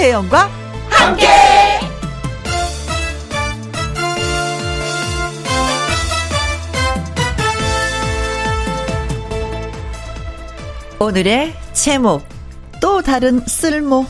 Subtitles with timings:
[0.00, 0.48] 김혜영과
[0.88, 1.26] 함께.
[10.98, 12.26] 오늘의 제목
[12.80, 14.06] 또 다른 쓸모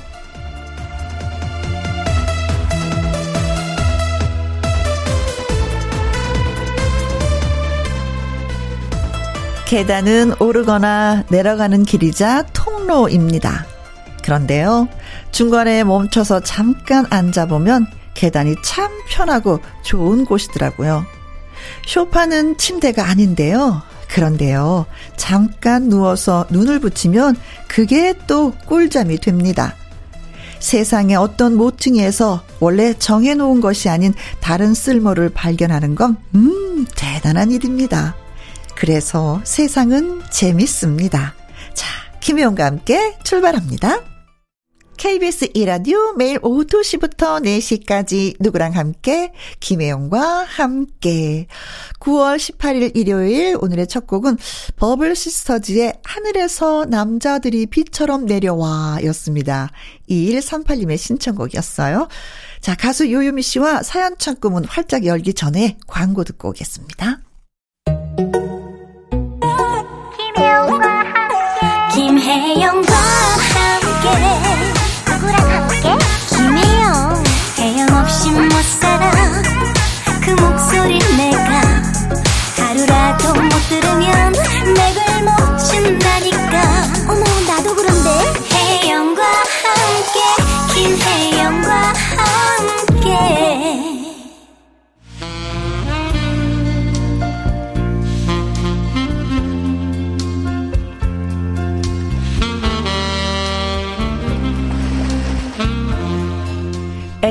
[9.67, 13.67] 계단은 오르거나 내려가는 길이자 통로입니다.
[14.23, 14.89] 그런데요,
[15.31, 21.05] 중간에 멈춰서 잠깐 앉아보면 계단이 참 편하고 좋은 곳이더라고요.
[21.87, 23.83] 쇼파는 침대가 아닌데요.
[24.09, 27.37] 그런데요, 잠깐 누워서 눈을 붙이면
[27.69, 29.75] 그게 또 꿀잠이 됩니다.
[30.59, 38.15] 세상의 어떤 모퉁이에서 원래 정해놓은 것이 아닌 다른 쓸모를 발견하는 건, 음, 대단한 일입니다.
[38.75, 41.35] 그래서 세상은 재밌습니다.
[41.73, 41.87] 자,
[42.21, 44.10] 김혜영과 함께 출발합니다.
[45.01, 51.47] KBS 이라디오 매일 오후 2시부터 4시까지 누구랑 함께 김혜영과 함께
[52.01, 54.37] 9월 18일 일요일 오늘의 첫 곡은
[54.77, 59.71] 버블 시스터즈의 하늘에서 남자들이 비처럼 내려와 였습니다.
[60.11, 62.09] 2138님의 신청곡이었어요.
[62.61, 67.21] 자 가수 요요미 씨와 사연 창구문 활짝 열기 전에 광고 듣고 오겠습니다.
[70.15, 73.00] 김혜영과 함께 김혜영과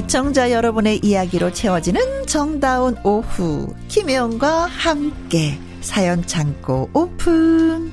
[0.10, 3.68] 청자 여러분의 이야기로 채워지는 정다운 오후.
[3.90, 7.92] 김혜영과 함께 사연 창고 오픈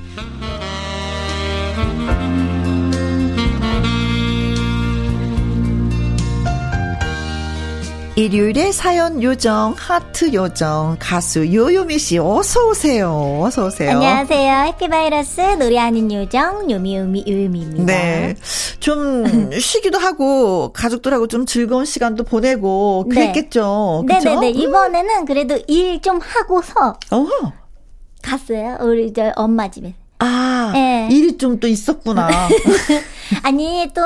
[8.17, 13.41] 일요일에 사연 요정, 하트 요정, 가수 요요미 씨, 어서 오세요.
[13.43, 13.91] 어서 오세요.
[13.91, 14.63] 안녕하세요.
[14.65, 17.83] 해피바이러스 노래하는 요정, 요미요미 요요미입니다.
[17.85, 18.35] 네.
[18.79, 19.23] 좀
[19.61, 23.13] 쉬기도 하고, 가족들하고 좀 즐거운 시간도 보내고, 네.
[23.33, 24.03] 그랬겠죠.
[24.07, 24.17] 네.
[24.17, 24.49] 네네네.
[24.49, 24.55] 음.
[24.61, 26.97] 이번에는 그래도 일 좀 하고서.
[27.11, 27.53] 어허.
[28.23, 28.77] 갔어요.
[28.81, 29.93] 우리 저 엄마 집에.
[30.19, 31.07] 아, 네.
[31.11, 32.27] 일이 좀 또 있었구나.
[33.43, 34.01] 아니, 또,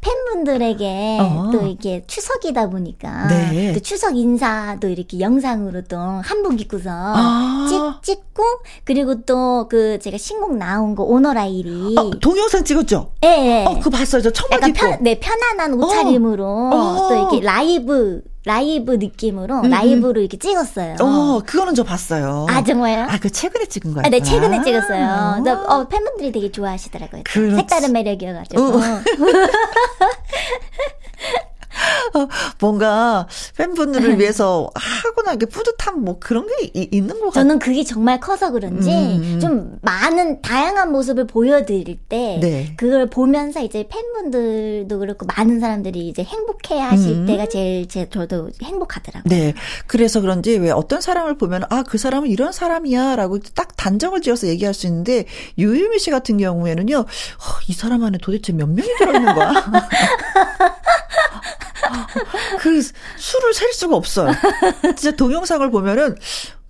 [0.00, 1.50] 팬분들에게, 어.
[1.52, 3.72] 또 이게 추석이다 보니까, 네.
[3.72, 7.66] 또 추석 인사도 이렇게 영상으로 또 한복 입고서 아.
[7.68, 8.42] 찍, 찍고,
[8.84, 11.94] 그리고 또 그 제가 신곡 나온 거, 오너라일이.
[11.98, 13.12] 어, 동영상 찍었죠?
[13.22, 13.28] 예.
[13.28, 13.64] 네.
[13.66, 14.22] 어, 그거 봤어요.
[14.22, 14.78] 저 청바지 입고.
[14.80, 17.08] 편, 네, 편안한 옷차림으로, 어.
[17.08, 19.70] 또 이렇게 라이브, 라이브 느낌으로 음, 음.
[19.70, 20.96] 라이브로 이렇게 찍었어요.
[21.00, 22.46] 어, 그거는 저 봤어요.
[22.48, 23.06] 아, 정말요?
[23.08, 24.02] 아, 그 최근에 찍은 거예요?
[24.04, 25.44] 아, 네, 최근에 찍었어요.
[25.46, 25.74] 어.
[25.74, 27.22] 어, 팬분들이 되게 좋아하시더라고요.
[27.24, 27.56] 그렇지.
[27.56, 28.62] 색다른 매력이어가지고.
[28.62, 28.80] 어.
[32.14, 32.28] 어,
[32.60, 37.32] 뭔가 팬분들을 위해서 하고 나게 뿌듯한 뭐 그런 게 이, 있는 것 같아요.
[37.32, 39.40] 저는 그게 정말 커서 그런지 음, 음.
[39.40, 42.74] 좀 많은 다양한 모습을 보여드릴 때 네.
[42.76, 47.26] 그걸 보면서 이제 팬분들도 그렇고 많은 사람들이 이제 행복해 하실 음.
[47.26, 49.28] 때가 제일 제 저도 행복하더라고요.
[49.28, 49.54] 네.
[49.86, 54.74] 그래서 그런지 왜 어떤 사람을 보면 아, 그 사람은 이런 사람이야라고 딱 단정을 지어서 얘기할
[54.74, 55.24] 수 있는데
[55.58, 56.98] 유유미 씨 같은 경우에는요.
[56.98, 57.04] 어,
[57.68, 59.52] 이 사람 안에 도대체 몇 명이 들어 있는 거야?
[62.58, 62.82] 그
[63.16, 64.32] 수를 셀 수가 없어요.
[64.96, 66.16] 진짜 동영상을 보면은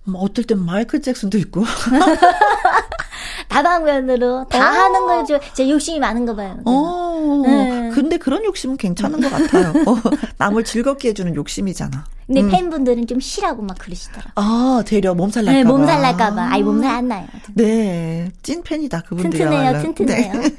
[0.05, 1.63] 뭐 어떨 땐 마이클 잭슨도 있고.
[3.47, 4.61] 다방면으로 다 어.
[4.61, 6.59] 하는 걸 좀, 제 욕심이 많은 거 봐요.
[6.65, 7.41] 어.
[7.45, 7.89] 네.
[7.93, 9.69] 근데 그런 욕심은 괜찮은 것 같아요.
[9.85, 9.95] 어,
[10.37, 12.05] 남을 즐겁게 해주는 욕심이잖아.
[12.27, 12.49] 근데 음.
[12.49, 14.31] 팬분들은 좀 쉬라고 막 그러시더라고요.
[14.35, 15.63] 아, 되려 몸살 날까봐.
[15.63, 16.49] 네, 몸살 날까봐.
[16.51, 17.27] 아이, 몸살 안 나요.
[17.53, 18.31] 네.
[18.41, 19.43] 찐 팬이다, 그분들이.
[19.43, 20.33] 튼튼해요, 튼튼해요.
[20.33, 20.49] 네.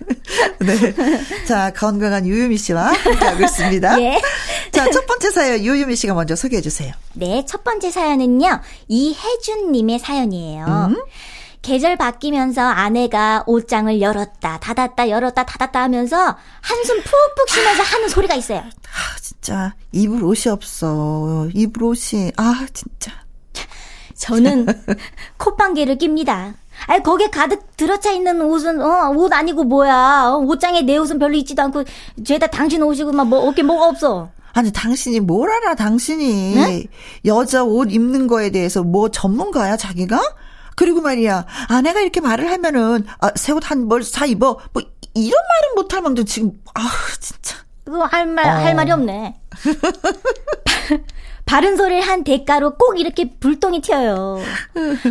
[0.94, 1.44] 네.
[1.46, 4.00] 자, 건강한 유유미 씨와 함께하고 있습니다.
[4.02, 4.20] 예.
[4.72, 6.92] 자, 첫 번째 사연 유유미 씨가 먼저 소개해 주세요.
[7.14, 8.60] 네, 첫 번째 사연은요.
[8.88, 10.64] 이혜준님의 사연이에요.
[10.90, 10.96] 음?
[11.64, 18.58] 계절 바뀌면서 아내가 옷장을 열었다, 닫았다, 열었다, 닫았다 하면서 한숨 푹푹 쉬면서 하는 소리가 있어요.
[18.58, 19.74] 아, 진짜.
[19.90, 21.48] 입을 옷이 없어.
[21.54, 22.32] 입을 옷이.
[22.36, 23.12] 아, 진짜.
[24.14, 24.66] 저는
[25.38, 26.52] 콧방귀를 낍니다.
[26.86, 30.32] 아니, 거기에 가득 들어차 있는 옷은, 어, 옷 아니고 뭐야.
[30.34, 31.84] 어, 옷장에 내 옷은 별로 있지도 않고,
[32.24, 34.28] 죄다 당신 옷이고, 막, 뭐, 어깨 뭐가 없어.
[34.52, 36.54] 아니, 당신이 뭘 알아, 당신이.
[36.54, 36.84] 네?
[37.24, 40.20] 여자 옷 입는 거에 대해서 뭐 전문가야, 자기가?
[40.76, 44.58] 그리고 말이야, 아내가 이렇게 말을 하면은, 아, 새옷 한 벌 사 입어.
[44.72, 44.82] 뭐,
[45.14, 46.80] 이런 말은 못할 망정 지금, 아
[47.20, 47.56] 진짜.
[47.84, 48.50] 그거 할 말, 어.
[48.50, 49.34] 할 말이 없네.
[51.46, 54.38] 바른 소리를 한 대가로 꼭 이렇게 불똥이 튀어요.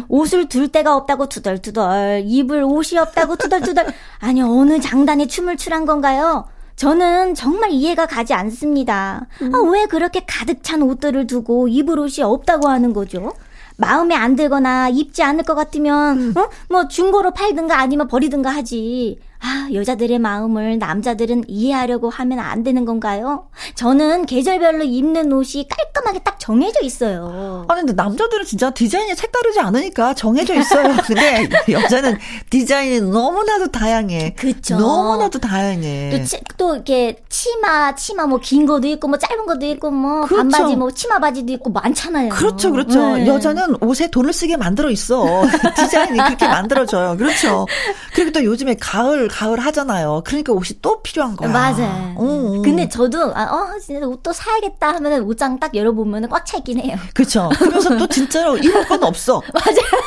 [0.09, 3.85] 옷을 둘 데가 없다고 투덜투덜, 입을 옷이 없다고 투덜투덜.
[4.19, 6.47] 아니, 어느 장단에 춤을 출한 건가요?
[6.75, 9.27] 저는 정말 이해가 가지 않습니다.
[9.43, 9.53] 음.
[9.53, 13.31] 아, 왜 그렇게 가득 찬 옷들을 두고 입을 옷이 없다고 하는 거죠?
[13.77, 16.33] 마음에 안 들거나 입지 않을 것 같으면, 음.
[16.37, 16.49] 어?
[16.69, 19.19] 뭐 중고로 팔든가 아니면 버리든가 하지.
[19.45, 23.49] 아, 여자들의 마음을 남자들은 이해하려고 하면 안 되는 건가요?
[23.75, 27.65] 저는 계절별로 입는 옷이 깔끔하게 딱 정해져 있어요.
[27.67, 30.95] 아니, 근데 남자들은 진짜 디자인이 색다르지 않으니까 정해져 있어요.
[31.05, 32.17] 근데 여자는
[32.49, 34.33] 디자인이 너무나도 다양해.
[34.35, 34.77] 그쵸.
[34.77, 36.11] 너무나도 다양해.
[36.17, 40.49] 또, 치, 또 이렇게 치마, 치마 뭐긴 것도 있고 뭐 짧은 것도 있고 뭐 그렇죠.
[40.49, 42.29] 반바지 뭐 치마 바지도 있고 많잖아요.
[42.29, 43.17] 그렇죠, 그렇죠.
[43.17, 43.27] 네.
[43.27, 45.25] 여자는 옷에 돈을 쓰게 만들어 있어.
[45.75, 47.17] 디자인이 그렇게 만들어져요.
[47.17, 47.65] 그렇죠.
[48.13, 50.21] 그리고 또 요즘에 가을 가을 하잖아요.
[50.25, 51.49] 그러니까 옷이 또 필요한 거야.
[51.49, 52.13] 맞아요.
[52.15, 52.61] 어, 어.
[52.61, 56.95] 근데 저도 아, 어 진짜 옷 또 사야겠다 하면은 옷장 딱 열어보면 꽉차 있긴 해요.
[57.13, 57.49] 그렇죠.
[57.57, 59.41] 그래서 또 진짜로 입을 건 없어.
[59.53, 60.03] 맞아요.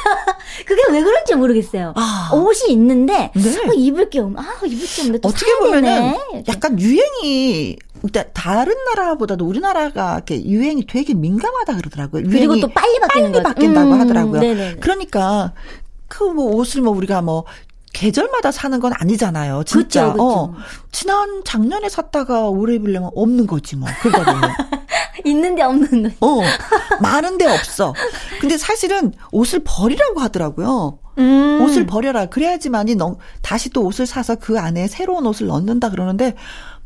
[0.65, 1.93] 그게 왜 그런지 모르겠어요.
[1.97, 2.31] 아.
[2.33, 3.59] 옷이 있는데 네.
[3.69, 4.33] 어, 입을 게 없.
[4.39, 6.45] 아 입을 게 없는데 어떻게 보면은 되네.
[6.49, 7.77] 약간 유행이
[8.33, 12.23] 다른 나라보다도 우리나라가 이렇게 유행이 되게 민감하다 그러더라고요.
[12.31, 14.41] 그리고 또 빨리 바뀌는 빨리 바뀐다고 음, 하더라고요.
[14.41, 14.77] 네네.
[14.77, 15.53] 그러니까
[16.09, 17.45] 그 뭐 옷을 뭐 우리가 뭐
[17.97, 19.65] 계절마다 사는 건 아니잖아요.
[19.65, 20.13] 진짜.
[20.13, 20.23] 그쵸, 그쵸.
[20.23, 20.55] 어.
[20.93, 23.89] 지난 작년에 샀다가 올해 입으려면 없는 거지 뭐.
[24.03, 24.27] 그거는.
[25.25, 26.27] 있는데 없는 거.
[26.27, 26.43] 어.
[27.01, 27.95] 많은데 없어.
[28.39, 30.99] 근데 사실은 옷을 버리라고 하더라고요.
[31.17, 31.61] 음.
[31.63, 32.27] 옷을 버려라.
[32.27, 36.35] 그래야지만이 너, 다시 또 옷을 사서 그 안에 새로운 옷을 넣는다 그러는데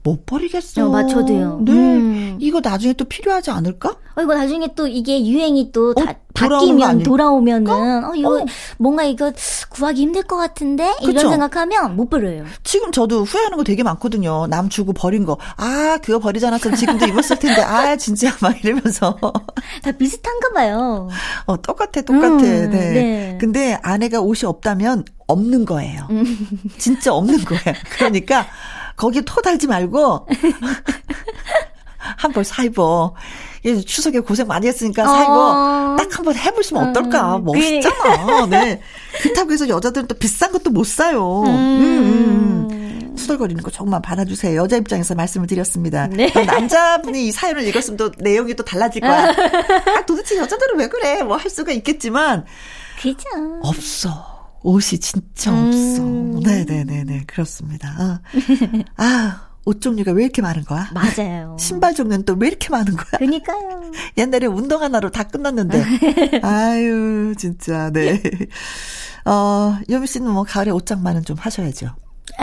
[0.04, 0.86] 못 버리겠어.
[0.86, 1.62] 어, 맞춰도요.
[1.64, 1.72] 네.
[1.72, 2.38] 음.
[2.40, 3.96] 이거 나중에 또 필요하지 않을까?
[4.16, 6.04] 어, 이거 나중에 또 이게 유행이 또 어,
[6.48, 8.44] 바뀌면 돌아오면은 어 이거 어.
[8.78, 9.32] 뭔가 이거
[9.70, 11.10] 구하기 힘들 것 같은데 그쵸?
[11.10, 12.44] 이런 생각하면 못 버려요.
[12.64, 14.46] 지금 저도 후회하는 거 되게 많거든요.
[14.48, 15.38] 남 주고 버린 거.
[15.56, 17.62] 아 그거 버리지 않았으면 지금도 입었을 텐데.
[17.62, 19.16] 아 진짜 막 이러면서.
[19.82, 21.08] 다 비슷한가 봐요.
[21.46, 22.28] 어 똑같아 똑같아.
[22.28, 22.66] 음, 네.
[22.68, 23.38] 네.
[23.40, 26.06] 근데 아내가 옷이 없다면 없는 거예요.
[26.10, 26.48] 음.
[26.78, 27.62] 진짜 없는 거예요.
[27.96, 28.46] 그러니까.
[28.96, 30.26] 거기에 토 달지 말고
[32.18, 33.14] 한 벌 사입어.
[33.62, 35.32] 추석에 고생 많이 했으니까 사입어.
[35.32, 35.96] 어.
[35.98, 37.36] 딱 한 번 해보시면 어떨까.
[37.36, 37.44] 음.
[37.44, 38.46] 멋있잖아.
[38.50, 38.80] 네.
[39.22, 41.42] 그렇다고 해서 여자들은 또 비싼 것도 못 사요.
[41.46, 41.48] 음.
[41.48, 42.68] 음.
[42.70, 43.16] 음.
[43.16, 44.56] 수덜거리는 거 조금만 받아주세요.
[44.60, 46.06] 여자 입장에서 말씀을 드렸습니다.
[46.08, 46.30] 네.
[46.32, 49.28] 남자분이 이 사연을 읽었으면 또 내용이 또 달라질 거야.
[49.98, 51.22] 아, 도대체 여자들은 왜 그래?
[51.22, 52.44] 뭐 할 수가 있겠지만.
[53.00, 53.28] 그죠.
[53.62, 54.26] 없어.
[54.62, 56.02] 옷이 진짜 없어.
[56.02, 56.40] 음.
[56.44, 57.24] 네네네네.
[57.26, 57.88] 그렇습니다.
[57.98, 58.20] 아,
[58.96, 59.40] 아,
[59.70, 60.90] 옷 종류가 왜 이렇게 많은 거야?
[60.92, 61.56] 맞아요.
[61.60, 63.18] 신발 종류는 또 왜 이렇게 많은 거야?
[63.18, 63.92] 그니까요.
[64.18, 65.84] 옛날에 운동 하나로 다 끝났는데.
[66.42, 68.20] 아유, 진짜, 네.
[69.24, 71.88] 어, 여미 씨는 뭐 가을에 옷장만은 좀 하셔야죠.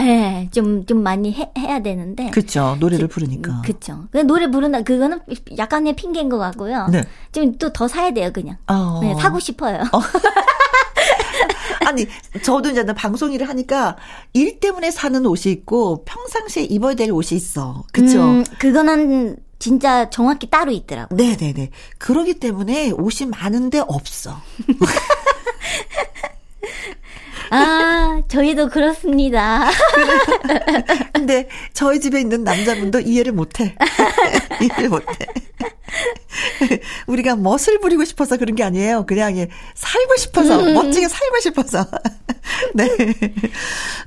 [0.00, 2.30] 예, 좀, 좀 많이 해, 해야 되는데.
[2.30, 2.76] 그쵸.
[2.78, 3.62] 노래를 부르니까.
[3.64, 4.04] 그쵸.
[4.26, 5.20] 노래 부른다, 그거는
[5.56, 6.86] 약간의 핑계인 것 같고요.
[6.88, 7.04] 네.
[7.32, 8.56] 좀또더 사야 돼요, 그냥.
[8.68, 9.00] 어.
[9.02, 9.82] 네, 사고 싶어요.
[9.92, 10.00] 어.
[11.86, 12.06] 아니,
[12.42, 13.96] 저도 이제 방송 일을 하니까
[14.32, 17.84] 일 때문에 사는 옷이 있고 평상시에 입어야 될 옷이 있어.
[17.92, 18.22] 그쵸?
[18.22, 21.14] 음, 그거는 진짜 정확히 따로 있더라고.
[21.16, 21.70] 네네네.
[21.98, 24.36] 그러기 때문에 옷이 많은데 없어.
[27.50, 29.68] 아, 저희도 그렇습니다.
[31.12, 33.74] 근데 저희 집에 있는 남자분도 이해를 못해.
[34.60, 35.26] 이해를 못해.
[37.06, 39.06] 우리가 멋을 부리고 싶어서 그런 게 아니에요.
[39.06, 39.34] 그냥
[39.74, 40.74] 살고 싶어서, 음.
[40.74, 41.86] 멋지게 살고 싶어서.
[42.74, 42.88] 네.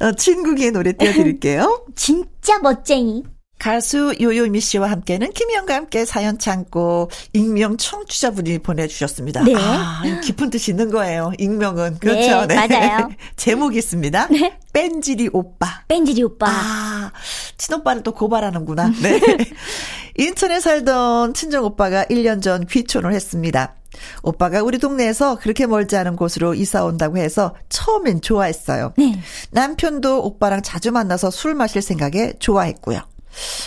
[0.02, 1.86] 어, 친구기의 노래 띄워드릴게요.
[1.96, 3.24] 진짜 멋쟁이.
[3.62, 9.44] 가수 요요미 씨와 함께는 김희영과 함께 사연 창고 익명 청취자분이 보내주셨습니다.
[9.44, 9.54] 네.
[9.56, 11.32] 아, 깊은 뜻이 있는 거예요.
[11.38, 12.00] 익명은.
[12.00, 12.48] 그렇죠.
[12.48, 12.68] 네, 네.
[12.68, 13.10] 맞아요.
[13.38, 14.30] 제목이 있습니다.
[14.32, 14.58] 네.
[14.74, 15.84] 뺀지리 오빠.
[15.90, 16.48] 뺀지리 오빠.
[16.50, 17.12] 아,
[17.58, 18.94] 친오빠를 또 고발하는구나.
[19.00, 19.22] 네.
[20.18, 23.76] 인천에 살던 친정 오빠가 1년 전 귀촌을 했습니다.
[24.24, 28.94] 오빠가 우리 동네에서 그렇게 멀지 않은 곳으로 이사 온다고 해서 처음엔 좋아했어요.
[28.98, 29.20] 네.
[29.52, 33.02] 남편도 오빠랑 자주 만나서 술 마실 생각에 좋아했고요.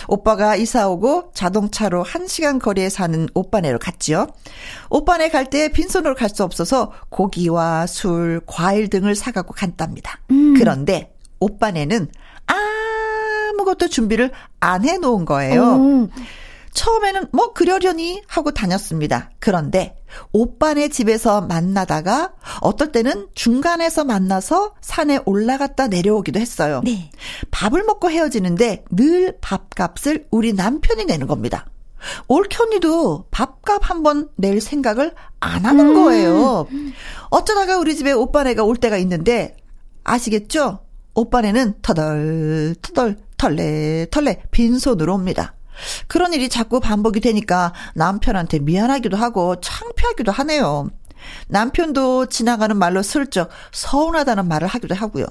[0.07, 4.27] 오빠가 이사 오고 자동차로 1시간 거리에 사는 오빠네로 갔지요.
[4.89, 10.19] 오빠네 갈 때 빈손으로 갈 수 없어서 고기와 술, 과일 등을 사갖고 간답니다.
[10.31, 10.55] 음.
[10.57, 12.09] 그런데 오빠네는
[12.47, 15.63] 아무것도 준비를 안 해놓은 거예요.
[15.63, 16.09] 오.
[16.73, 19.29] 처음에는 뭐 그러려니 하고 다녔습니다.
[19.39, 19.95] 그런데
[20.31, 26.81] 오빠네 집에서 만나다가 어떨 때는 중간에서 만나서 산에 올라갔다 내려오기도 했어요.
[26.83, 27.09] 네.
[27.51, 31.65] 밥을 먹고 헤어지는데 늘 밥값을 우리 남편이 내는 겁니다.
[32.27, 35.93] 올케 언니도 밥값 한 번 낼 생각을 안 하는 음.
[35.95, 36.67] 거예요.
[37.29, 39.57] 어쩌다가 우리 집에 오빠네가 올 때가 있는데
[40.03, 40.79] 아시겠죠?
[41.15, 45.55] 오빠네는 터덜 터덜 털레 털레 빈손으로 옵니다.
[46.07, 50.89] 그런 일이 자꾸 반복이 되니까 남편한테 미안하기도 하고 창피하기도 하네요.
[51.47, 55.25] 남편도 지나가는 말로 슬쩍 서운하다는 말을 하기도 하고요.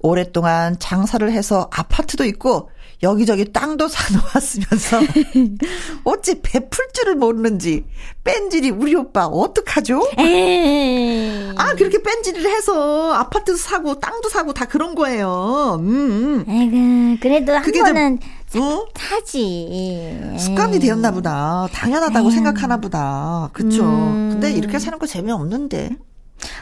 [0.00, 2.70] 오랫동안 장사를 해서 아파트도 있고
[3.02, 5.00] 여기저기 땅도 사놓았으면서
[6.04, 7.84] 어찌 베풀 줄을 모르는지
[8.22, 10.08] 뺀질이 우리 오빠 어떡하죠?
[10.18, 11.52] 에이.
[11.56, 15.78] 아 그렇게 뺀질을 해서 아파트도 사고 땅도 사고 다 그런 거예요.
[15.80, 16.44] 음.
[16.46, 18.86] 에이 그래도 한 번은 좀, 어?
[18.96, 20.34] 사지.
[20.38, 21.66] 습관이 되었나 보다.
[21.72, 22.34] 당연하다고 에이.
[22.34, 23.48] 생각하나 보다.
[23.52, 23.84] 그쵸?
[23.84, 24.30] 음.
[24.32, 25.90] 근데 이렇게 사는 거 재미없는데.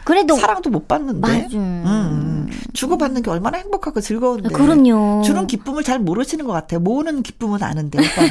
[0.05, 1.21] 그래도 사랑도 못 받는데.
[1.21, 1.57] 맞아.
[1.57, 2.51] 음, 음.
[2.75, 4.51] 주고받는 게 얼마나 행복하고 즐거운데.
[4.51, 5.23] 그럼요.
[5.25, 6.81] 주는 기쁨을 잘 모르시는 것 같아요.
[6.81, 7.99] 모으는 기쁨은 아는데.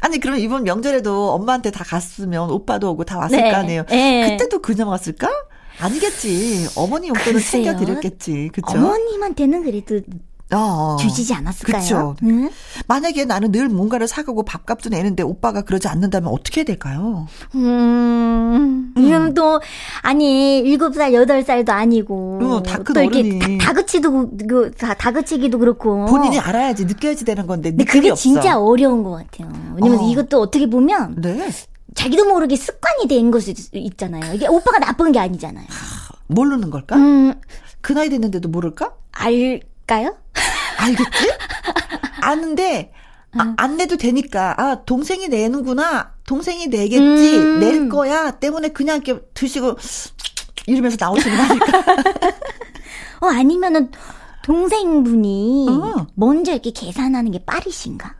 [0.00, 3.50] 아니 그럼 이번 명절에도 엄마한테 다 갔으면 오빠도 오고 다 왔을 네.
[3.50, 3.84] 거 아니에요.
[3.86, 4.30] 네.
[4.30, 5.28] 그때도 그냥 왔을까?
[5.80, 6.68] 아니겠지.
[6.76, 8.50] 어머니 용돈을 챙겨 드렸겠지.
[8.52, 8.66] 그쵸?
[8.68, 10.00] 어머님한테는 그래도
[10.52, 11.72] 어, 주시지 않았을까요?
[11.72, 12.16] 그렇죠.
[12.22, 12.50] 응?
[12.86, 17.26] 만약에 나는 늘 뭔가를 사가고 밥값도 내는데 오빠가 그러지 않는다면 어떻게 해야 될까요?
[17.56, 19.34] 음, 음.
[19.34, 19.60] 또
[20.02, 26.84] 아니 7살 8살도 아니고 어, 다큰 어른이 다, 다그치도 그, 다, 다그치기도 그렇고 본인이 알아야지
[26.84, 28.22] 느껴야지 되는 건데 근데 그게 없어.
[28.22, 29.50] 진짜 어려운 것 같아요.
[29.74, 30.08] 왜냐면 어.
[30.08, 31.50] 이것도 어떻게 보면 네.
[31.96, 34.34] 자기도 모르게 습관이 된 것이 있잖아요.
[34.34, 35.66] 이게 오빠가 나쁜 게 아니잖아요.
[36.28, 36.96] 모르는 걸까?
[36.96, 37.34] 음,
[37.80, 38.94] 그 나이 됐는데도 모를까?
[39.12, 40.16] 알까요?
[40.78, 41.32] 알겠지?
[42.20, 42.92] 아는데
[43.38, 47.60] 아, 안 내도 되니까 아 동생이 내는구나 동생이 내겠지 음.
[47.60, 49.76] 낼 거야 때문에 그냥 이렇게 드시고
[50.66, 51.78] 이러면서 나오시는 거니까
[53.20, 53.90] 어 아니면은
[54.42, 56.06] 동생분이 어.
[56.14, 58.14] 먼저 이렇게 계산하는 게 빠르신가?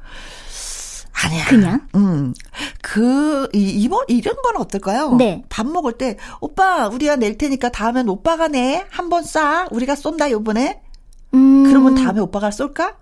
[1.24, 1.44] 아니야.
[1.46, 1.88] 그냥?
[1.94, 2.34] 음.
[2.82, 5.14] 그, 이, 이번, 이런 건 어떨까요?
[5.16, 5.42] 네.
[5.48, 8.84] 밥 먹을 때, 오빠, 우리가 낼 테니까 다음엔 오빠가 내.
[8.90, 9.66] 한번 싸.
[9.70, 10.82] 우리가 쏜다, 요번에.
[11.34, 11.64] 음.
[11.64, 12.96] 그러면 다음에 오빠가 쏠까?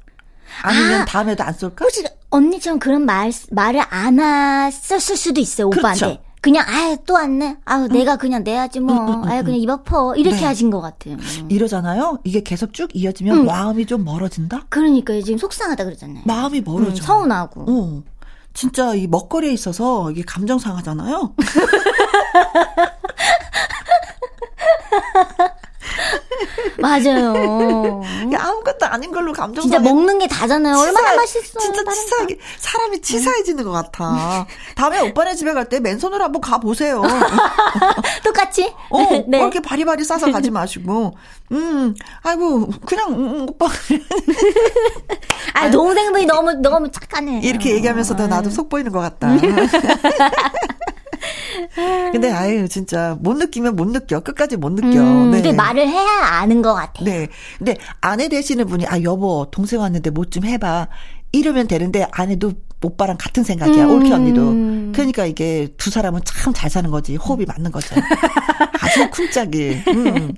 [0.63, 1.85] 아니면 아, 다음에도 안 쏠까?
[1.85, 6.01] 혹시 언니처럼 그런 말, 말을 안 했었을 수도 있어요, 오빠한테.
[6.01, 6.23] 그렇죠.
[6.45, 7.57] 그냥 아유 또 왔네.
[7.65, 7.89] 아유 응.
[7.89, 8.95] 내가 그냥 내야지 뭐.
[8.95, 10.45] 응, 응, 아유 그냥 입 아퍼 이렇게 네.
[10.45, 11.17] 하신 것 같아요.
[11.49, 12.19] 이러잖아요.
[12.23, 14.67] 이게 계속 쭉 이어지면 마음이 좀 멀어진다.
[14.69, 15.23] 그러니까요.
[15.23, 16.25] 지금 속상하다 그러잖아요.
[16.27, 17.03] 마음이 멀어져.
[17.03, 17.65] 서운하고.
[17.67, 18.03] 어.
[18.53, 21.33] 진짜 이 먹거리에 있어서 이게 감정 상하잖아요.
[26.79, 28.03] 맞아요.
[28.37, 30.75] 아무것도 아닌 걸로 감정 진짜 먹는 게 다잖아요.
[30.77, 31.61] 치사, 얼마나 맛있어.
[31.61, 34.47] 진짜 치사하게 사람이 치사해지는 것 같아.
[34.77, 37.03] 다음에 오빠네 집에 갈 때 맨손으로 한번 가 보세요.
[38.23, 38.71] 똑같이?
[38.91, 39.39] 어, 네.
[39.39, 41.15] 이렇게 바리바리 싸서 가지 마시고.
[41.53, 43.67] 음, 아이고 그냥 음, 음 오빠.
[45.55, 47.41] 아 동생분이 너무 너무 착하네.
[47.43, 49.29] 이렇게 얘기하면서도 나도 속 보이는 것 같다.
[52.13, 55.01] 근데 아유 진짜 못 느끼면 못 느껴 끝까지 못 느껴.
[55.01, 55.39] 음, 네.
[55.43, 57.05] 근데 말을 해야 아는 것 같아요.
[57.05, 57.29] 네.
[57.59, 60.89] 근데 아내 되시는 분이 아 여보 동생 왔는데 뭐 좀 해봐
[61.33, 63.87] 이러면 되는데 아내도 오빠랑 같은 생각이야.
[63.87, 63.91] 음.
[63.91, 64.93] 올케 언니도.
[64.93, 67.17] 그러니까 이게 두 사람은 참 잘 사는 거지.
[67.17, 67.95] 호흡이 맞는 거죠.
[68.81, 69.83] 아주 쿵짝이.
[69.89, 70.33] 음.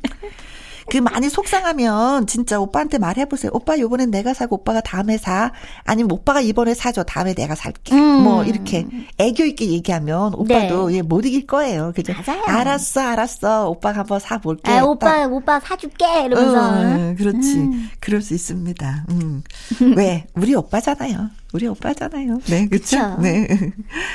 [0.91, 3.51] 그 많이 속상하면 진짜 오빠한테 말해보세요.
[3.55, 5.53] 오빠 요번엔 내가 사고 오빠가 다음에 사.
[5.85, 7.03] 아니면 오빠가 이번에 사줘.
[7.05, 7.95] 다음에 내가 살게.
[7.95, 8.23] 음.
[8.23, 8.87] 뭐 이렇게
[9.19, 10.97] 애교 있게 얘기하면 오빠도 네.
[10.97, 11.93] 예, 못 이길 거예요.
[11.95, 12.13] 그죠?
[12.27, 12.43] 맞아요.
[12.47, 13.69] 알았어, 알았어.
[13.69, 14.71] 오빠가 한번 사볼게.
[14.71, 15.33] 아, 오빠, 딱.
[15.33, 16.05] 오빠 사줄게.
[16.25, 17.11] 이러면서.
[17.11, 17.55] 어, 그렇지.
[17.59, 17.91] 음.
[18.01, 19.07] 그럴 수 있습니다.
[19.11, 19.43] 음.
[19.97, 20.27] 왜?
[20.35, 21.31] 우리 오빠잖아요.
[21.57, 22.39] 우리 오빠잖아요.
[22.51, 23.17] 네, 그렇죠.
[23.19, 23.47] 네.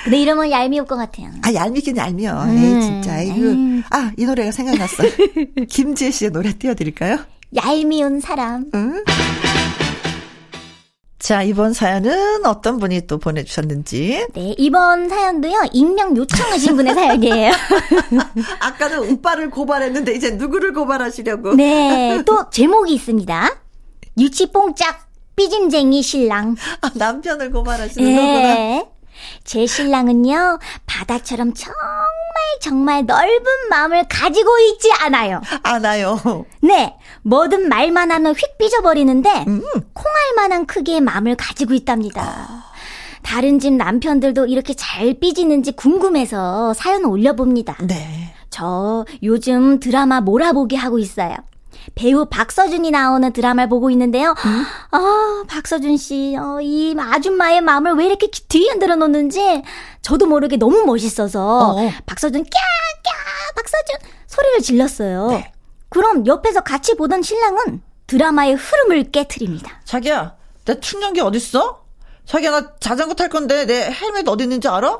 [0.04, 1.32] 근데 이러면 얄미울 것 같아요.
[1.42, 2.44] 아, 얄미긴 얄미워.
[2.44, 2.56] 음.
[2.56, 3.14] 네, 진짜.
[3.14, 3.82] 아이고.
[3.90, 5.04] 아, 이 노래가 생각났어.
[5.68, 7.18] 김지혜 씨의 노래 띄워드릴까요?
[7.56, 8.70] 얄미운 사람.
[8.76, 9.04] 응?
[11.18, 14.28] 자, 이번 사연은 어떤 분이 또 보내주셨는지.
[14.36, 17.52] 네, 이번 사연도요, 익명 요청하신 분의 사연이에요.
[18.62, 21.56] 아까는 오빠를 고발했는데, 이제 누구를 고발하시려고.
[21.56, 23.56] 네, 또 제목이 있습니다.
[24.20, 25.11] 유치뽕짝
[25.42, 26.56] 삐짐쟁이 신랑.
[26.82, 28.80] 아, 남편을 고발하시는 네.
[28.80, 28.92] 거구나.
[29.44, 31.80] 제 신랑은요, 바다처럼 정말
[32.60, 35.42] 정말 넓은 마음을 가지고 있지 않아요.
[35.64, 36.20] 않아요.
[36.62, 36.96] 네.
[37.24, 39.62] 뭐든 말만 하면 휙 삐져버리는데, 음.
[39.94, 42.22] 콩알 만한 크기의 마음을 가지고 있답니다.
[42.22, 42.64] 아.
[43.24, 47.78] 다른 집 남편들도 이렇게 잘 삐지는지 궁금해서 사연 올려봅니다.
[47.88, 48.34] 네.
[48.50, 51.36] 저 요즘 드라마 몰아보기 하고 있어요.
[51.96, 54.36] 배우 박서준이 나오는 드라마를 보고 있는데요.
[54.46, 54.66] 음?
[54.92, 59.64] 아, 박서준 씨, 어, 이 아줌마의 마음을 왜 이렇게 뒤에 흔들어 놓는지
[60.02, 61.92] 저도 모르게 너무 멋있어서 어.
[62.06, 62.50] 박서준 꺄!
[62.50, 63.56] 꺄!
[63.56, 64.10] 박서준!
[64.28, 65.28] 소리를 질렀어요.
[65.32, 65.52] 네.
[65.90, 69.82] 그럼 옆에서 같이 보던 신랑은 드라마의 흐름을 깨트립니다.
[69.84, 70.36] 자기야,
[70.66, 71.82] 내 충전기 어딨어?
[72.26, 75.00] 자기야, 나 자전거 탈 건데 내 헬멧 어디 있는지 알아?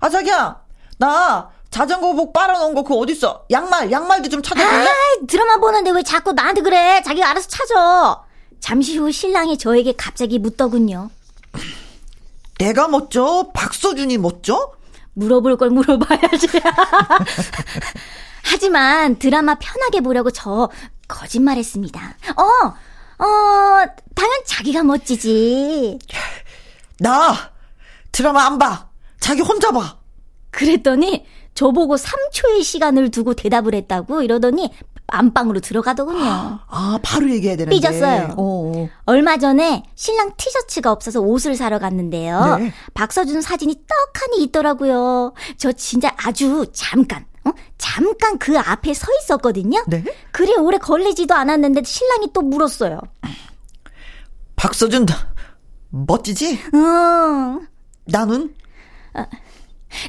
[0.00, 0.62] 아, 자기야,
[0.98, 3.44] 나 자전거복 빨아놓은 거 그거 어딨어?
[3.50, 4.88] 양말, 양말도 좀 찾아볼래?
[4.88, 4.94] 아,
[5.26, 7.00] 드라마 보는데 왜 자꾸 나한테 그래?
[7.04, 8.22] 자기가 알아서 찾아.
[8.58, 11.10] 잠시 후 신랑이 저에게 갑자기 묻더군요.
[12.58, 13.50] 내가 멋져?
[13.54, 14.72] 박서준이 멋져?
[15.14, 16.48] 물어볼 걸 물어봐야지.
[18.44, 20.68] 하지만 드라마 편하게 보려고 저
[21.08, 22.00] 거짓말했습니다.
[22.36, 25.98] 어, 어, 당연 자기가 멋지지.
[26.98, 27.34] 나
[28.12, 28.88] 드라마 안 봐.
[29.20, 29.96] 자기 혼자 봐.
[30.50, 31.24] 그랬더니
[31.60, 34.72] 저보고 3초의 시간을 두고 대답을 했다고 이러더니
[35.08, 36.24] 안방으로 들어가더군요.
[36.66, 37.76] 아, 바로 얘기해야 되는데.
[37.76, 38.34] 삐졌어요.
[38.38, 38.72] 오.
[38.72, 38.88] 어, 어.
[39.04, 42.56] 얼마 전에 신랑 티셔츠가 없어서 옷을 사러 갔는데요.
[42.56, 42.72] 네.
[42.94, 45.34] 박서준 사진이 떡하니 있더라고요.
[45.58, 47.50] 저 진짜 아주 잠깐, 어?
[47.76, 49.84] 잠깐 그 앞에 서 있었거든요.
[49.86, 50.02] 네?
[50.32, 53.00] 그리 오래 걸리지도 않았는데 신랑이 또 물었어요.
[54.56, 55.04] 박서준,
[55.90, 56.58] 멋지지?
[56.72, 57.66] 응.
[58.06, 58.54] 나는?
[59.12, 59.26] 어,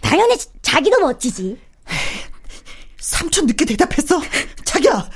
[0.01, 0.37] 당연히
[0.71, 1.59] 자기도 멋지지.
[2.97, 4.21] 3초 늦게 대답했어.
[4.63, 5.09] 자기야,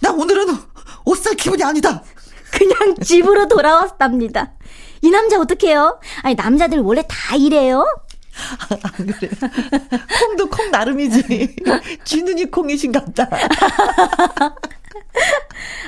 [0.00, 0.56] 나 오늘은
[1.04, 2.02] 옷살 기분이 아니다.
[2.50, 4.54] 그냥 집으로 돌아왔답니다.
[5.02, 6.00] 이 남자 어떡해요?
[6.22, 7.84] 아니, 남자들 원래 다 이래요?
[8.82, 9.12] 아, 그래.
[10.20, 11.56] 콩도 콩 나름이지.
[12.04, 13.28] 쥐눈이 콩이신갑다.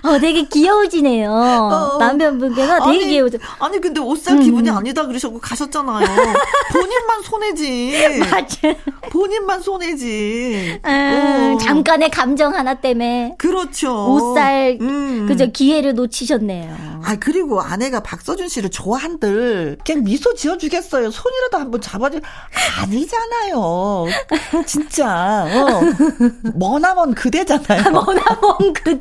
[0.05, 1.31] 어, 되게 귀여우시네요.
[1.33, 3.39] 어, 남편분께서 되게 아니, 귀여우죠.
[3.59, 4.77] 아니, 근데 옷살 기분이 음.
[4.77, 6.07] 아니다 그러셨고 가셨잖아요.
[6.73, 8.19] 본인만 손해지.
[8.31, 8.75] 맞아.
[9.11, 10.79] 본인만 손해지.
[10.85, 13.35] 음, 잠깐의 감정 하나 때문에.
[13.39, 14.13] 그렇죠.
[14.13, 15.27] 옷살, 음.
[15.27, 17.01] 그저 기회를 놓치셨네요.
[17.03, 21.11] 아, 그리고 아내가 박서준 씨를 좋아한들 그냥 미소 지어주겠어요.
[21.11, 22.19] 손이라도 한번 잡아줘.
[22.81, 24.07] 아니잖아요.
[24.67, 25.81] 진짜, 어.
[26.55, 27.91] 머나먼 그대잖아요.
[27.91, 28.94] 머나먼 그대.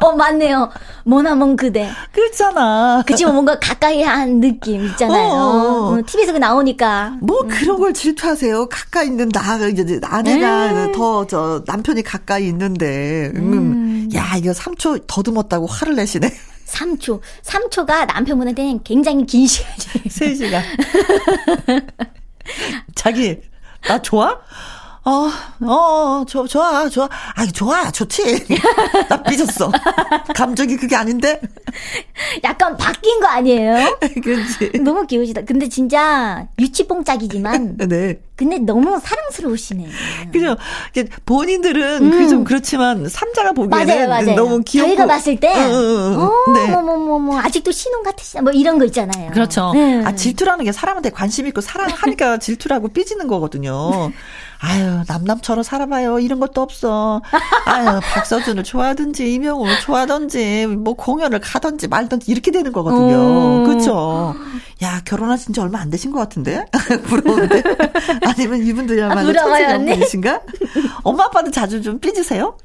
[0.00, 0.70] 어, 맞네요.
[1.04, 1.90] 머나먼 그대.
[2.12, 3.02] 그렇잖아.
[3.06, 5.28] 그치만 뭔가 가까이 한 느낌 있잖아요.
[5.32, 5.94] 어.
[5.94, 7.18] 어, TV에서 그 나오니까.
[7.20, 7.48] 뭐 음.
[7.48, 8.68] 그런 걸 질투하세요.
[8.68, 10.92] 가까이 있는 나, 이제 아내가 음.
[10.92, 13.32] 더저 남편이 가까이 있는데.
[13.36, 13.52] 음.
[13.52, 14.08] 음.
[14.14, 16.30] 야, 이거 3초 더듬었다고 화를 내시네.
[16.66, 17.20] 3초.
[17.42, 20.06] 3초가 남편분한테는 굉장히 긴 시간이에요.
[20.08, 20.62] 3시간.
[22.94, 23.40] 자기,
[23.82, 24.38] 나 좋아?
[25.02, 25.30] 어,
[25.66, 27.08] 어, 저, 좋아, 좋아.
[27.34, 28.46] 아, 좋아, 좋지.
[29.08, 29.72] 나 삐졌어.
[30.34, 31.40] 감정이 그게 아닌데?
[32.44, 33.98] 약간 바뀐 거 아니에요?
[34.22, 34.72] 그렇지.
[34.82, 35.42] 너무 귀여우시다.
[35.46, 37.78] 근데 진짜 유치뽕짝이지만.
[37.88, 38.20] 네.
[38.36, 39.86] 근데 너무 사랑스러우시네.
[40.32, 40.56] 그죠.
[41.26, 42.10] 본인들은 음.
[42.10, 44.34] 그좀 그렇지만 삼자가 보기에는 맞아요, 맞아요.
[44.34, 44.88] 너무 귀엽고.
[44.88, 46.52] 저희가 봤을 때, 어, 어, 어.
[46.52, 46.70] 네.
[46.70, 48.40] 뭐, 뭐, 뭐, 뭐, 아직도 신혼 같으시다.
[48.40, 49.30] 뭐 이런 거 있잖아요.
[49.32, 49.72] 그렇죠.
[49.74, 50.02] 네.
[50.04, 54.10] 아, 질투라는 게 사람한테 관심 있고 사랑하니까 질투라고 삐지는 거거든요.
[54.62, 56.18] 아유, 남남처럼 살아봐요.
[56.18, 57.22] 이런 것도 없어.
[57.64, 63.64] 아유, 박서준을 좋아하든지, 이명호를 좋아하든지, 뭐 공연을 가든지 말든지 이렇게 되는 거거든요.
[63.64, 64.34] 그렇죠.
[64.82, 66.66] 야, 결혼하신 지 얼마 안 되신 것 같은데?
[67.04, 67.62] 부러운데?
[68.26, 70.40] 아니면 이분들이야말로 천생연분이신가?
[71.04, 72.56] 엄마 아빠도 자주 좀 삐지세요?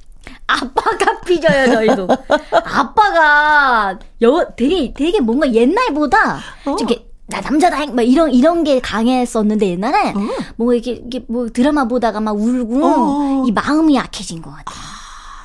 [0.47, 2.07] 아빠가 삐져요, 저희도.
[2.51, 6.75] 아빠가 여 되게 되게 뭔가 옛날보다 어.
[6.77, 10.19] 이렇게 나 남자다 막 이런 이런 게 강했었는데 옛날에 어.
[10.57, 13.43] 뭐 이게 이게 뭐 드라마 보다가 막 울고 어.
[13.47, 14.73] 이 마음이 약해진 것 같아.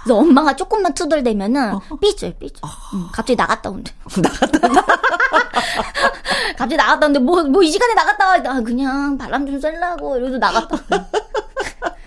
[0.04, 1.80] 그래서 엄마가 조금만 투덜대면은 어.
[2.00, 2.54] 삐져요, 삐져.
[2.62, 2.68] 어.
[2.94, 3.92] 응, 갑자기 나갔다 온대.
[4.22, 4.68] 나갔다.
[6.56, 8.34] 갑자기 나갔다 온데 뭐뭐 이 시간에 나갔다 와.
[8.34, 10.76] 아, 그냥 바람 좀 쐬려고 이러고 나갔다.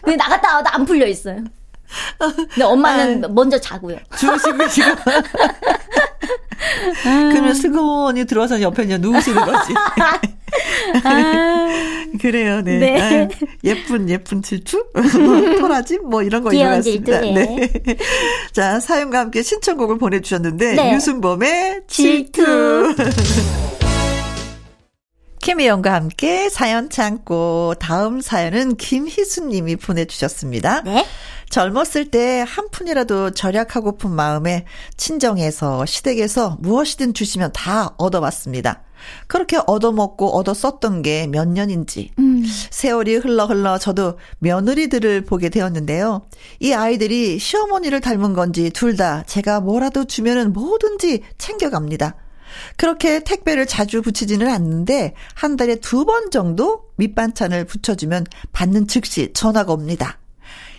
[0.01, 1.43] 근데 나갔다 와도 안 풀려 있어요.
[2.19, 3.97] 근데 엄마는 아, 먼저 자고요.
[4.17, 4.95] 주무시고 지금.
[7.03, 9.73] 그러면 슬그머니 들어와서 옆에 이제 누우시는 거지.
[11.03, 11.67] 아.
[12.21, 12.77] 그래요, 네.
[12.77, 13.01] 네.
[13.01, 13.27] 아유,
[13.63, 14.85] 예쁜, 예쁜 질투?
[15.59, 15.97] 토라지?
[15.97, 17.21] 뭐 이런 거 읽어봤습니다.
[17.21, 17.33] 네.
[17.33, 17.97] 네.
[18.51, 20.93] 자, 사연과 함께 신청곡을 보내주셨는데, 네.
[20.93, 22.95] 유승범의 질투.
[25.43, 30.83] 김혜영과 함께 사연 참고 다음 사연은 김희수님이 보내주셨습니다.
[30.83, 31.05] 네.
[31.49, 38.83] 젊었을 때 한 푼이라도 절약하고픈 마음에 친정에서 시댁에서 무엇이든 주시면 다 얻어왔습니다.
[39.27, 42.45] 그렇게 얻어먹고 얻어 썼던 게 몇 년인지 음.
[42.71, 46.25] 세월이 흘러 흘러 저도 며느리들을 보게 되었는데요.
[46.61, 52.15] 이 아이들이 시어머니를 닮은 건지 둘 다 제가 뭐라도 주면은 뭐든지 챙겨갑니다.
[52.77, 59.71] 그렇게 택배를 자주 붙이지는 않는데 한 달에 두 번 정도 밑반찬을 붙여주면 받는 즉시 전화가
[59.73, 60.19] 옵니다.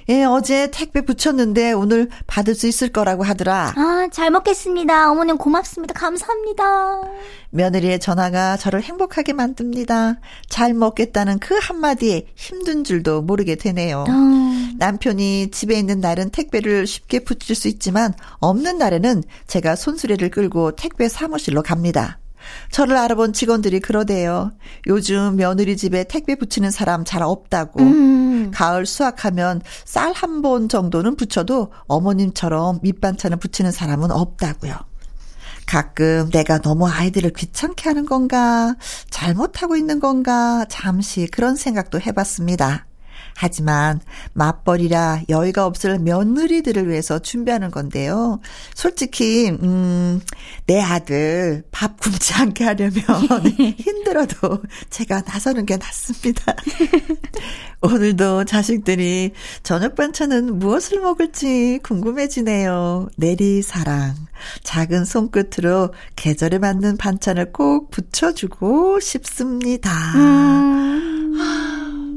[0.09, 3.73] 예, 어제 택배 붙였는데 오늘 받을 수 있을 거라고 하더라.
[3.77, 5.11] 아, 잘 먹겠습니다.
[5.11, 5.95] 어머님 고맙습니다.
[5.95, 6.65] 감사합니다.
[7.51, 10.17] 며느리의 전화가 저를 행복하게 만듭니다.
[10.49, 14.05] 잘 먹겠다는 그 한마디에 힘든 줄도 모르게 되네요.
[14.09, 14.13] 어.
[14.77, 21.09] 남편이 집에 있는 날은 택배를 쉽게 붙일 수 있지만 없는 날에는 제가 손수레를 끌고 택배
[21.09, 22.19] 사무실로 갑니다.
[22.71, 24.53] 저를 알아본 직원들이 그러대요.
[24.87, 27.81] 요즘 며느리 집에 택배 붙이는 사람 잘 없다고.
[27.83, 28.51] 음.
[28.53, 34.75] 가을 수확하면 쌀 한 번 정도는 붙여도 어머님처럼 밑반찬을 붙이는 사람은 없다고요.
[35.67, 38.75] 가끔 내가 너무 아이들을 귀찮게 하는 건가,
[39.11, 42.87] 잘못하고 있는 건가, 잠시 그런 생각도 해봤습니다.
[43.37, 44.01] 하지만
[44.33, 48.41] 맞벌이라 여유가 없을 며느리들을 위해서 준비하는 건데요.
[48.75, 50.21] 솔직히 음,
[50.67, 53.03] 내 아들 밥 굶지 않게 하려면
[53.79, 56.55] 힘들어도 제가 나서는 게 낫습니다.
[57.83, 63.09] 오늘도 자식들이 저녁 반찬은 무엇을 먹을지 궁금해지네요.
[63.17, 64.15] 내리 사랑.
[64.63, 69.91] 작은 손끝으로 계절에 맞는 반찬을 꼭 붙여주고 싶습니다.
[70.15, 71.74] 음.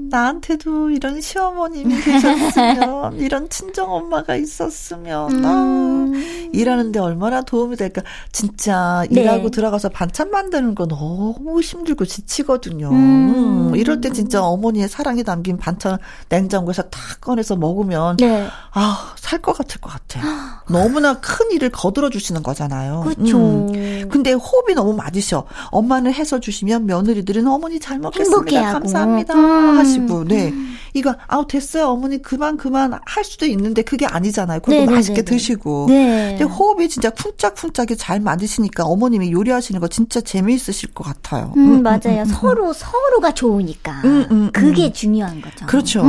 [0.09, 6.13] 나한테도 이런 시어머님이 계셨으면, 이런 친정 엄마가 있었으면, 아, 음.
[6.15, 8.01] 아, 일하는데 얼마나 도움이 될까.
[8.31, 9.21] 진짜 네.
[9.21, 12.89] 일하고 들어가서 반찬 만드는 거 너무 힘들고 지치거든요.
[12.89, 13.69] 음.
[13.69, 13.75] 음.
[13.75, 15.97] 이럴 때 진짜 어머니의 사랑이 담긴 반찬
[16.29, 18.47] 냉장고에서 탁 꺼내서 먹으면, 네.
[18.73, 20.23] 아, 살 것 같을 것 같아요.
[20.69, 23.01] 너무나 큰 일을 거들어 주시는 거잖아요.
[23.05, 23.37] 그렇죠.
[23.37, 23.96] 음.
[24.09, 25.45] 근데 호흡이 너무 맞으셔.
[25.71, 28.73] 엄마는 해서 주시면 며느리들은 어머니 잘 먹겠습니다.
[28.73, 29.33] 감사합니다.
[29.35, 29.77] 음.
[29.77, 30.53] 하시고, 네.
[30.97, 31.87] 이거, 아우, 됐어요.
[31.87, 34.59] 어머니 그만, 그만 할 수도 있는데 그게 아니잖아요.
[34.61, 34.95] 그리고 네네네네.
[34.95, 35.85] 맛있게 드시고.
[35.89, 36.35] 네.
[36.37, 41.53] 근데 호흡이 진짜 쿵짝쿵짝이 잘 맞으시니까 어머님이 요리하시는 거 진짜 재미있으실 것 같아요.
[41.57, 41.99] 음, 음 맞아요.
[42.05, 44.01] 음, 음, 서로, 서로가 좋으니까.
[44.05, 45.65] 음, 그게 중요한 거죠.
[45.65, 46.03] 그렇죠.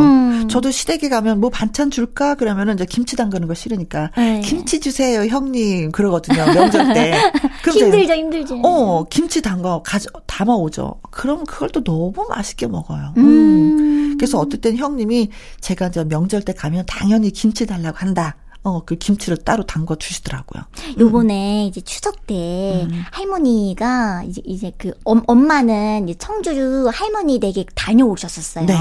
[0.48, 2.34] 저도 시댁에 가면 뭐 반찬 줄까?
[2.34, 4.10] 그러면은 이제 김치 담그는 거 싫으니까.
[4.16, 4.40] 네.
[4.40, 5.92] 김치 주세요, 형님.
[5.92, 6.44] 그러거든요.
[6.52, 7.14] 명절 때.
[7.64, 8.60] 힘들죠, 힘들죠.
[8.64, 10.96] 어, 김치 담가, 가져, 담아 오죠.
[11.10, 13.14] 그럼 그걸 또 너무 맛있게 먹어요.
[13.16, 14.16] 음.
[14.18, 18.36] 그래서 어떨 땐 형님이 제가 이제 명절 때 가면 당연히 김치 달라고 한다.
[18.64, 20.62] 어, 그 김치를 따로 담궈 주시더라고요.
[20.98, 21.68] 요번에 음.
[21.68, 23.02] 이제 추석 때 음.
[23.12, 28.66] 할머니가 이제 이제 그 엄, 엄마는 이제 청주 할머니 댁에 다녀오셨었어요.
[28.66, 28.74] 네.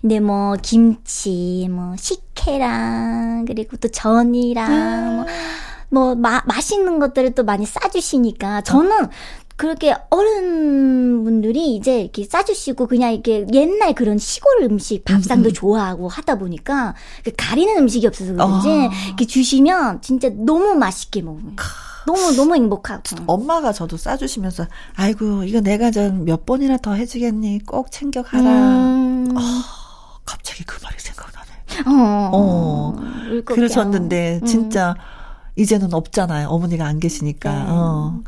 [0.00, 5.24] 근데 뭐 김치, 뭐 식혜랑 그리고 또 전이랑 아.
[5.88, 9.08] 뭐, 뭐 마, 맛있는 것들을 또 많이 싸주시니까 저는
[9.60, 15.52] 그렇게 어른분들이 이제 이렇게 싸주시고 그냥 이렇게 옛날 그런 시골 음식 밥상도 음.
[15.52, 18.90] 좋아하고 하다 보니까 그 가리는 음식이 없어서 그런지 어.
[19.08, 21.52] 이렇게 주시면 진짜 너무 맛있게 먹어요.
[22.06, 23.02] 너무 너무 행복하고.
[23.26, 27.66] 엄마가 저도 싸주시면서 아이고 이거 내가 좀몇 번이나 더 해주겠니?
[27.66, 28.48] 꼭 챙겨 가라.
[28.48, 29.36] 음.
[29.36, 29.40] 어,
[30.24, 31.50] 갑자기 그 말이 생각나네.
[31.86, 32.30] 어.
[32.32, 32.96] 어.
[33.44, 34.46] 그러셨는데 음.
[34.46, 34.94] 진짜
[35.56, 36.48] 이제는 없잖아요.
[36.48, 37.52] 어머니가 안 계시니까.
[37.52, 37.64] 네.
[37.68, 38.22] 어.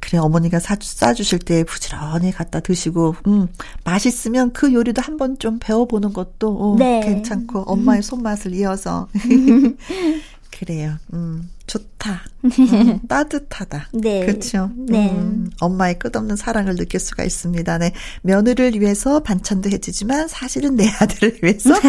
[0.00, 3.48] 그래 어머니가 사, 싸주실 때 부지런히 갖다 드시고 음
[3.84, 7.00] 맛있으면 그 요리도 한번 좀 배워보는 것도 어, 네.
[7.00, 9.08] 괜찮고 엄마의 손맛을 이어서
[10.50, 10.96] 그래요.
[11.12, 12.22] 음, 좋다.
[12.44, 13.88] 음, 따뜻하다.
[13.94, 14.26] 네.
[14.26, 14.70] 그렇죠.
[14.76, 15.10] 네.
[15.10, 17.78] 음, 엄마의 끝없는 사랑을 느낄 수가 있습니다.
[17.78, 17.92] 네.
[18.22, 21.74] 며느리를 위해서 반찬도 해주지만 사실은 내 아들을 위해서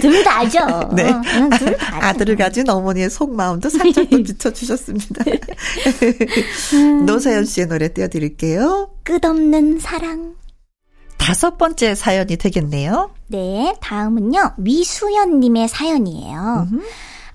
[0.00, 0.58] 둘 다죠.
[0.94, 1.10] 네.
[1.10, 1.22] 어,
[1.58, 2.06] 둘 다죠.
[2.06, 5.24] 아들을 가진 어머니의 속마음도 살짝 또 비춰주셨습니다.
[6.74, 7.06] 음.
[7.06, 8.90] 노사연 씨의 노래 띄워드릴게요.
[9.04, 10.34] 끝없는 사랑.
[11.18, 13.10] 다섯 번째 사연이 되겠네요.
[13.28, 16.68] 네, 다음은요, 위수연님의 사연이에요.
[16.70, 16.82] 음흠.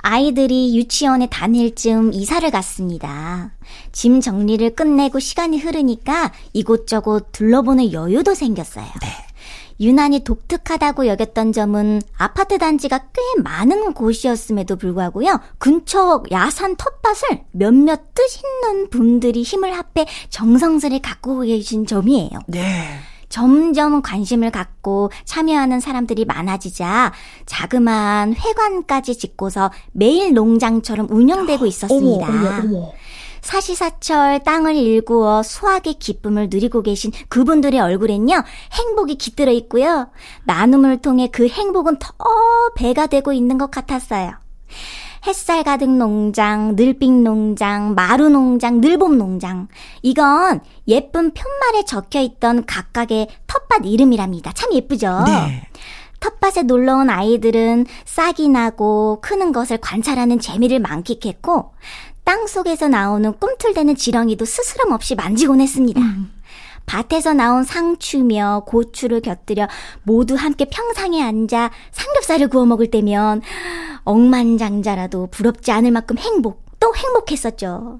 [0.03, 3.51] 아이들이 유치원에 다닐 즈음 이사를 갔습니다.
[3.91, 8.85] 짐 정리를 끝내고 시간이 흐르니까 이곳저곳 둘러보는 여유도 생겼어요.
[8.85, 9.07] 네.
[9.79, 15.39] 유난히 독특하다고 여겼던 점은 아파트 단지가 꽤 많은 곳이었음에도 불구하고요.
[15.57, 22.29] 근처 야산 텃밭을 몇몇 뜻 있는 분들이 힘을 합해 정성스레 가꾸고 계신 점이에요.
[22.47, 22.99] 네.
[23.31, 27.13] 점점 관심을 갖고 참여하는 사람들이 많아지자
[27.47, 32.27] 자그마한 회관까지 짓고서 매일 농장처럼 운영되고 있었습니다.
[32.27, 32.91] 어머, 어머, 어머.
[33.41, 40.09] 사시사철 땅을 일구어 수확의 기쁨을 누리고 계신 그분들의 얼굴엔요, 행복이 깃들어 있고요.
[40.43, 42.13] 나눔을 통해 그 행복은 더
[42.75, 44.33] 배가 되고 있는 것 같았어요.
[45.25, 49.67] 햇살 가득 농장, 늘빛 농장, 마루 농장, 늘봄 농장.
[50.01, 54.51] 이건 예쁜 편말에 적혀 있던 각각의 텃밭 이름이랍니다.
[54.53, 55.23] 참 예쁘죠?
[55.25, 55.67] 네.
[56.19, 61.73] 텃밭에 놀러 온 아이들은 싹이 나고 크는 것을 관찰하는 재미를 만끽했고,
[62.23, 65.99] 땅 속에서 나오는 꿈틀대는 지렁이도 스스럼 없이 만지곤 했습니다.
[65.99, 66.31] 음.
[66.85, 69.67] 밭에서 나온 상추며 고추를 곁들여
[70.03, 73.41] 모두 함께 평상에 앉아 삼겹살을 구워 먹을 때면
[74.03, 77.99] 억만장자라도 부럽지 않을 만큼 행복, 또 행복했었죠.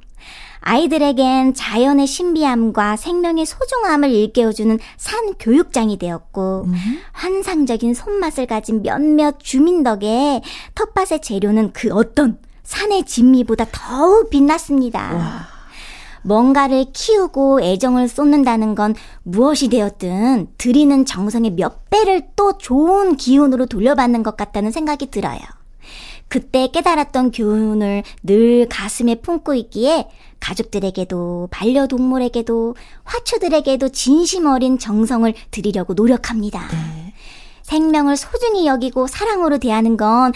[0.63, 6.73] 아이들에겐 자연의 신비함과 생명의 소중함을 일깨워주는 산 교육장이 되었고, 음.
[7.13, 10.41] 환상적인 손맛을 가진 몇몇 주민 덕에
[10.75, 15.15] 텃밭의 재료는 그 어떤 산의 진미보다 더욱 빛났습니다.
[15.15, 15.61] 와.
[16.23, 24.23] 뭔가를 키우고 애정을 쏟는다는 건 무엇이 되었든 드리는 정성의 몇 배를 또 좋은 기운으로 돌려받는
[24.23, 25.39] 것 같다는 생각이 들어요.
[26.27, 30.07] 그때 깨달았던 교훈을 늘 가슴에 품고 있기에
[30.39, 36.67] 가족들에게도 반려동물에게도 화초들에게도 진심 어린 정성을 드리려고 노력합니다.
[36.71, 37.00] 네.
[37.71, 40.31] 생명을 소중히 여기고 사랑으로 대하는 건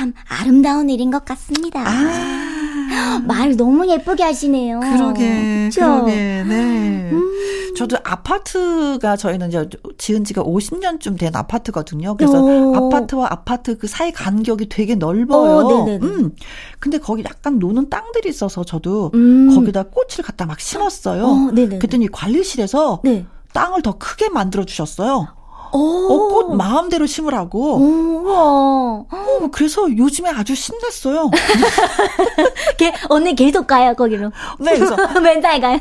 [0.00, 1.82] 참 아름다운 일인 것 같습니다.
[1.86, 3.20] 아.
[3.26, 4.80] 말 너무 예쁘게 하시네요.
[4.80, 5.80] 그러게, 그쵸?
[5.80, 6.14] 그러게,
[6.48, 7.10] 네.
[7.12, 7.74] 음.
[7.76, 12.16] 저도 아파트가 저희는 이제 지은 지가 50년쯤 된 아파트거든요.
[12.16, 12.74] 그래서 오.
[12.74, 15.66] 아파트와 아파트 그 사이 간격이 되게 넓어요.
[15.66, 16.34] 오, 음.
[16.78, 19.54] 근데 거기 약간 노는 땅들이 있어서 저도 음.
[19.54, 21.24] 거기다 꽃을 갖다 막 심었어요.
[21.24, 23.26] 어, 그랬더니 관리실에서 네.
[23.52, 25.28] 땅을 더 크게 만들어 주셨어요.
[25.72, 27.76] 어, 꽃 마음대로 심으라고.
[27.76, 29.06] 오, 어,
[29.52, 31.30] 그래서 요즘에 아주 신났어요.
[33.08, 34.30] 언니 계속 가요, 거기로.
[34.58, 34.96] 네, 그래서.
[35.20, 35.78] 맨날 가요.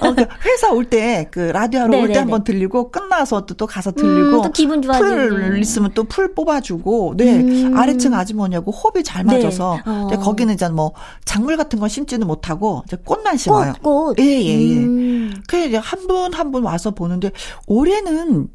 [0.00, 3.92] 어, 그 회사 올 때, 그, 라디오 하러 올때 한번 들리고, 끝나서 또, 또 가서
[3.92, 4.38] 들리고.
[4.38, 5.08] 음, 또 기분 좋아지고.
[5.08, 7.36] 풀 있으면 또 풀 뽑아주고, 네.
[7.36, 7.76] 음.
[7.76, 9.36] 아래층 아주머니하고 호흡이 잘 네.
[9.36, 9.76] 맞아서.
[9.76, 10.16] 네.
[10.16, 10.20] 어.
[10.20, 10.92] 거기는 이제 뭐,
[11.24, 13.74] 작물 같은 건 심지는 못하고, 이제 꽃만 심어요.
[13.82, 14.18] 꽃, 꽃.
[14.20, 14.78] 예, 예, 예.
[14.78, 15.42] 음.
[15.46, 17.30] 그래, 한 분, 한분 와서 보는데,
[17.66, 18.48] 올해는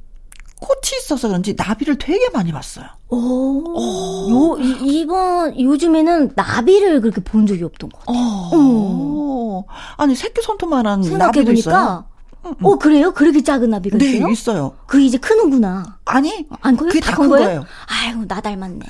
[0.63, 2.85] 꽃이 있어서 그런지 나비를 되게 많이 봤어요.
[3.09, 4.29] 오, 오.
[4.31, 8.17] 요, 이 번, 요즘에는 나비를 그렇게 본 적이 없던 것 같아요.
[8.53, 9.65] 어.
[9.97, 12.05] 아니, 새끼 손톱만한 나비도 있어요.
[12.45, 12.65] 응, 응.
[12.65, 13.13] 어, 그래요?
[13.13, 14.29] 그렇게 작은 나비가 네, 있어요?
[14.29, 14.73] 있어요.
[14.87, 15.97] 그 이제 크는구나.
[16.05, 16.87] 아니, 안 커요?
[16.89, 17.45] 그게 다큰 거예요?
[17.45, 17.65] 거예요?
[17.87, 18.79] 아이고, 나 닮았네.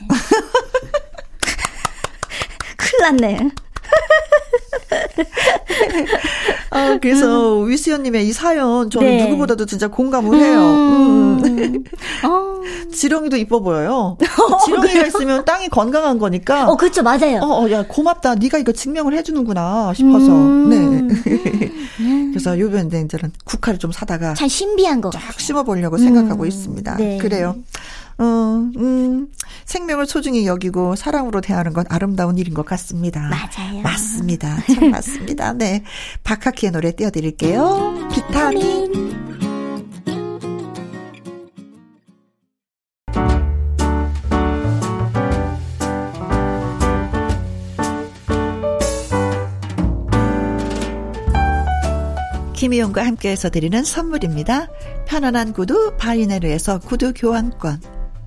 [2.77, 3.49] 큰일 났네.
[6.69, 7.69] 아, 그래서 음.
[7.69, 9.23] 위수연님의 이 사연 저는 네.
[9.23, 10.59] 누구보다도 진짜 공감을 해요.
[10.59, 11.41] 음.
[11.45, 11.83] 음.
[12.25, 12.53] 어.
[12.91, 14.17] 지렁이도 이뻐 보여요.
[14.65, 16.69] 지렁이가 있으면 땅이 건강한 거니까.
[16.69, 17.39] 어, 그렇죠, 맞아요.
[17.41, 18.35] 어, 어, 야 고맙다.
[18.35, 20.31] 네가 이거 증명을 해주는구나 싶어서.
[20.31, 20.69] 음.
[20.69, 20.77] 네.
[21.99, 22.31] 음.
[22.31, 25.09] 그래서 요번에 이제는 국화를 좀 사다가 참 신비한 거.
[25.11, 26.95] 쫙 심어보려고 생각하고 있습니다.
[26.97, 27.17] 네.
[27.19, 27.55] 그래요.
[28.17, 28.23] 어,
[28.77, 29.27] 음,
[29.65, 33.21] 생명을 소중히 여기고 사랑으로 대하는 건 아름다운 일인 것 같습니다.
[33.29, 33.81] 맞아요.
[33.81, 34.57] 맞습니다.
[34.73, 35.53] 참 맞습니다.
[35.53, 35.83] 네.
[36.23, 38.09] 박하키의 노래 띄워드릴게요.
[38.13, 39.13] 비타민.
[52.63, 54.67] 김희용과 함께해서 드리는 선물입니다.
[55.05, 57.81] 편안한 구두 바이네르에서 구두 교환권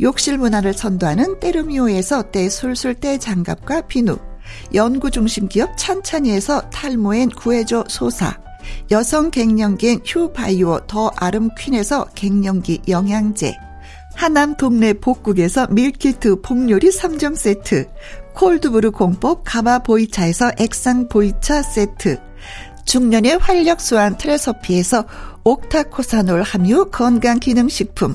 [0.00, 4.18] 욕실 문화를 선도하는 때르미오에서 때술술 때장갑과 비누,
[4.74, 8.38] 연구 중심 기업 찬찬이에서 탈모엔 구해줘 소사,
[8.90, 13.54] 여성 갱년기엔 휴바이오 더 아름퀸에서 갱년기 영양제,
[14.14, 17.86] 하남 동네 복국에서 밀키트 복요리 3종 세트,
[18.34, 22.18] 콜드브루 공법 가마 보이차에서 액상 보이차 세트,
[22.86, 25.04] 중년의 활력 수한 트레서피에서
[25.44, 28.14] 옥타코사놀 함유 건강기능식품,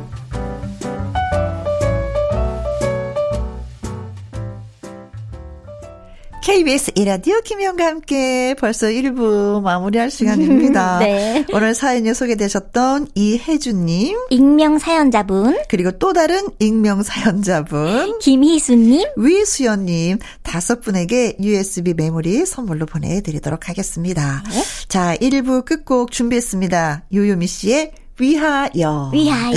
[6.41, 10.97] KBS 이라디오 김혜영과 함께 벌써 1부 마무리할 시간입니다.
[11.05, 11.45] 네.
[11.53, 14.17] 오늘 사연이 소개되셨던 이혜주님.
[14.31, 15.55] 익명 사연자분.
[15.69, 18.17] 그리고 또 다른 익명 사연자분.
[18.19, 19.07] 김희수님.
[19.17, 20.17] 위수연님.
[20.41, 24.43] 다섯 분에게 USB 메모리 선물로 보내드리도록 하겠습니다.
[24.49, 24.63] 네.
[24.87, 27.05] 자, 1부 끝곡 준비했습니다.
[27.11, 29.09] 유유미 씨의 위하여.
[29.11, 29.55] 위하여.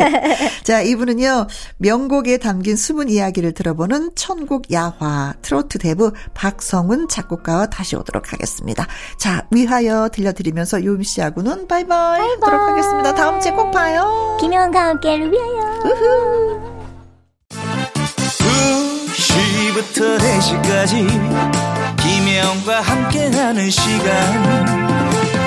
[0.64, 8.32] 자, 이분은요, 명곡에 담긴 숨은 이야기를 들어보는 천국 야화 트로트 대부 박성훈 작곡가와 다시 오도록
[8.32, 8.86] 하겠습니다.
[9.18, 12.30] 자, 위하여 들려드리면서 요미 씨하고는 바이바이, 바이바이.
[12.40, 13.14] 하도록 하겠습니다.
[13.14, 14.36] 다음 주에 꼭 봐요.
[14.40, 15.80] 김영과 함께를 위하여.
[15.84, 16.70] 우후.
[19.10, 21.06] 2시부터 4시까지
[21.98, 25.09] 김영과 함께하는 시간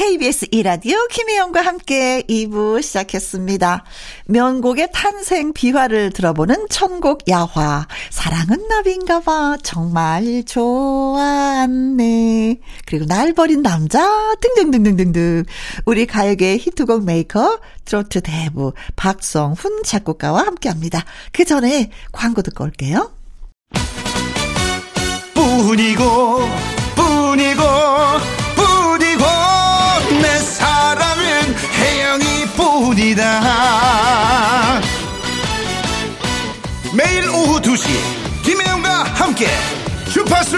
[0.00, 3.84] KBS 이라디오 김혜영과 함께 2부 시작했습니다.
[4.24, 7.86] 명곡의 탄생 비화를 들어보는 천곡 야화.
[8.08, 9.58] 사랑은 나비인가 봐.
[9.62, 11.40] 정말 좋았네.
[12.86, 15.44] 그리고 날 버린 남자 등등등등등등.
[15.84, 21.04] 우리 가요계 히트곡 메이커 트로트 대부 박성훈 작곡가와 함께 합니다.
[21.30, 23.12] 그 전에 광고 듣고 올게요.
[25.34, 26.48] 뿐이고
[26.96, 28.39] 뿐이고
[33.10, 34.80] 뿐이다.
[36.94, 37.88] 매일 오후 2시
[38.42, 39.48] 김혜영과 함께
[40.12, 40.56] 주파수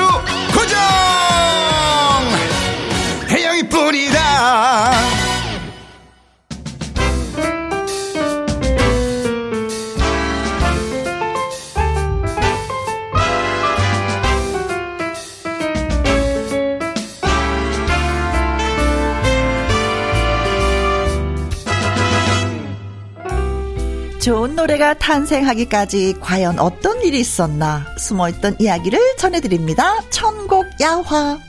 [24.23, 30.01] 좋은 노래가 탄생하기까지 과연 어떤 일이 있었나 숨어있던 이야기를 전해드립니다.
[30.11, 31.41] 천곡 야화.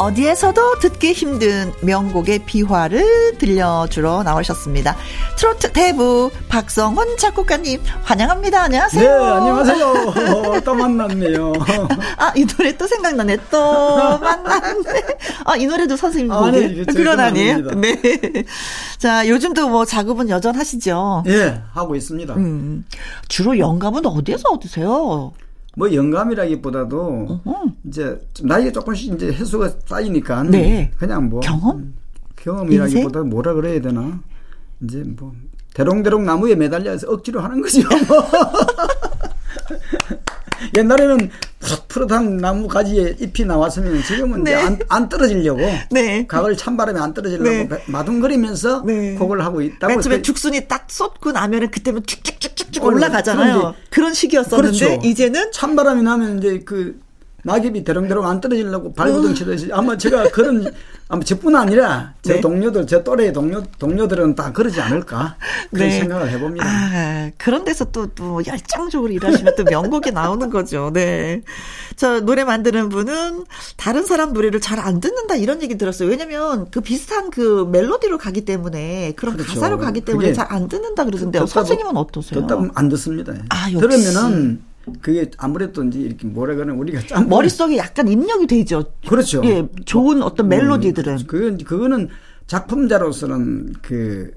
[0.00, 4.96] 어디에서도 듣기 힘든 명곡의 비화를 들려주러 나오셨습니다.
[5.36, 8.62] 트로트 대부 박성훈 작곡가님 환영합니다.
[8.62, 9.02] 안녕하세요.
[9.02, 9.86] 네, 안녕하세요.
[9.86, 11.52] 어, 또 만났네요.
[12.16, 13.36] 아, 이 노래 또 생각나네.
[13.50, 15.02] 또 만났네.
[15.44, 17.58] 아, 이 노래도 선생님 아, 네, 곡이 그건 아니에요?
[17.72, 18.00] 네.
[18.96, 21.24] 자, 요즘도 뭐 작업은 여전하시죠?
[21.26, 22.34] 예, 하고 있습니다.
[22.36, 22.86] 음,
[23.28, 25.32] 주로 영감은 어디에서 얻으세요?
[25.76, 27.64] 뭐 영감이라기보다도 어허.
[27.86, 30.90] 이제 나이가 조금씩 이제 횟수가 쌓이니까 네.
[30.98, 31.94] 그냥 뭐 경험
[32.36, 34.20] 경험이라기보다 뭐라 그래야 되나
[34.82, 35.32] 이제 뭐
[35.74, 37.82] 대롱대롱 나무에 매달려서 억지로 하는 거죠.
[38.08, 38.18] 뭐.
[40.76, 44.54] 옛날에는 푸릇푸릇한 나무 가지에 잎이 나왔으면 지금은 네.
[44.54, 46.26] 안, 안 떨어지려고 네.
[46.26, 47.68] 가을 찬바람에 안 떨어지려고 네.
[47.86, 49.14] 마둥거리면서 네.
[49.14, 49.88] 곡을 하고 있다고.
[49.88, 53.74] 맨 처음에 죽순이 딱 쏟고 나면은 그때면 쭉쭉쭉쭉쭉 올라가잖아요.
[53.90, 55.06] 그런 시기였었는데 그렇죠.
[55.06, 57.00] 이제는 찬바람이 나면 이제 그
[57.44, 60.70] 낙엽이 대롱대롱 안 떨어지려고 발구덩 치듯이 아마 제가 그런
[61.08, 62.40] 아마 저뿐 아니라 제 네.
[62.40, 65.36] 동료들 제 또래 동료 동료들은 다 그러지 않을까
[65.70, 65.98] 그런 네.
[66.00, 66.64] 생각을 해봅니다.
[66.66, 70.90] 아, 그런 데서 또또 열정적으로 일하시면 또 명곡이 나오는 거죠.
[70.92, 71.42] 네.
[71.96, 73.44] 저 노래 만드는 분은
[73.76, 76.08] 다른 사람 노래를 잘 안 듣는다 이런 얘기 들었어요.
[76.08, 79.52] 왜냐면 그 비슷한 그 멜로디로 가기 때문에 그런 그렇죠.
[79.54, 81.46] 가사로 가기 때문에 잘 안 듣는다 그러던데 요.
[81.46, 82.40] 선생님은 어떠세요?
[82.40, 83.34] 듣다 안 듣습니다.
[83.50, 83.78] 아, 역시.
[83.78, 84.62] 들으면은
[85.00, 88.84] 그게 아무래도 이제 이렇게 뭐라 그러는 우리가 짬 머릿속에 약간 입력이 되죠.
[89.08, 89.42] 그렇죠.
[89.44, 91.12] 예, 좋은 어떤 멜로디들은.
[91.12, 92.08] 음, 그건 그거는
[92.46, 94.32] 작품자로서는 그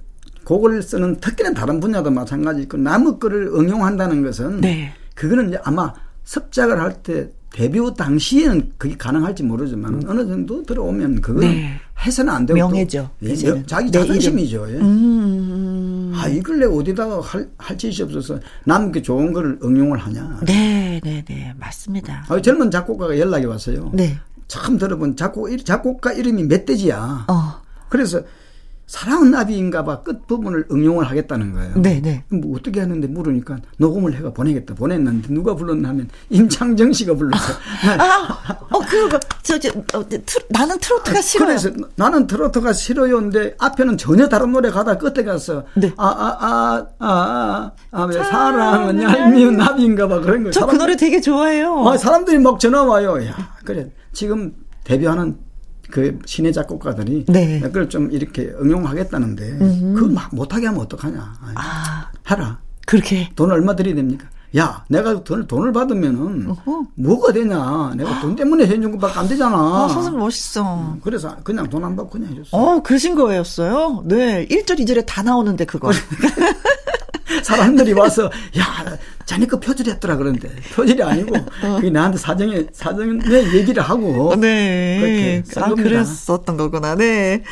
[0.46, 4.94] 곡을 쓰는 특히나 다른 분야도 마찬가지고 그 남의 거를 응용한다는 것은 네.
[5.16, 10.02] 그거는 이제 아마 습작을 할 때 데뷔 당시에는 그게 가능할지 모르지만 음.
[10.08, 11.80] 어느 정도 들어오면 그건 네.
[12.04, 13.10] 해서는 안 되고 명예죠.
[13.22, 13.36] 예,
[13.68, 14.66] 자기 자존심이죠.
[14.70, 14.74] 예.
[14.80, 15.93] 음.
[16.14, 20.40] 아 이걸 내가 어디다가 할, 할 짓이 없어서 남그 좋은 걸 응용을 하냐.
[20.46, 22.26] 네, 네, 네, 맞습니다.
[22.28, 23.92] 아, 젊은 작곡가가 연락이 왔어요.
[23.94, 24.18] 네.
[24.48, 27.26] 참 들어본 작곡 작곡가 이름이 멧돼지야.
[27.28, 27.62] 어.
[27.90, 28.22] 그래서
[28.94, 31.74] 사랑은 나비인가 봐 끝부분을 응용을 하겠다는 거예요.
[31.78, 32.24] 네, 네.
[32.30, 34.76] 뭐 어떻게 하는데 물으니까 녹음을 해가 보내겠다.
[34.76, 37.54] 보냈는데 누가 불렀나 하면 임창정 씨가 불렀어.
[37.98, 41.48] 아, 어, 그거, 저, 저, 어, 트, 나는 트로트가 아, 싫어요.
[41.48, 45.92] 그래서 나는 트로트가 싫어요인데 앞에는 전혀 다른 노래 가다 끝에 가서 네.
[45.98, 50.52] 아, 아, 아, 아, 아, 아, 왜 사랑은 얄미운 나비인가 봐 그런 거.
[50.52, 51.84] 저그 노래 되게 좋아해요.
[51.90, 53.18] 아, 사람들이 막 전화 와요.
[53.26, 53.90] 야, 그래.
[54.12, 54.54] 지금
[54.84, 55.36] 데뷔하는
[55.94, 57.60] 그 신의 작곡가들이 네.
[57.60, 59.60] 그걸 좀 이렇게 응용하겠다는데
[59.94, 61.34] 그거 막 못하게 하면 어떡하냐.
[61.54, 62.58] 아, 하라.
[62.88, 64.26] 그렇게 돈 얼마 들이 됩니까?
[64.58, 66.86] 야, 내가 돈을, 돈을 받으면은 어허.
[66.96, 67.94] 뭐가 되냐?
[67.96, 69.56] 내가 돈 때문에 해준 것밖에 안 되잖아.
[69.56, 70.64] 아, 선생님 멋있어.
[70.96, 72.58] 음, 그래서 그냥 돈 안 받고 그냥 해줬어.
[72.58, 74.02] 어, 그러신 거였어요?
[74.08, 74.48] 네.
[74.48, 75.92] 1절, 2절에 다 나오는데 그거.
[77.42, 78.26] 사람들이 와서
[78.58, 81.76] 야 자네 거 표절했더라 그런데 표절이 아니고 어.
[81.76, 83.20] 그게 나한테 사정에 사정에
[83.54, 85.00] 얘기를 하고 네.
[85.00, 86.96] 그렇게 아, 그랬었던 거구나.
[86.96, 87.44] 네.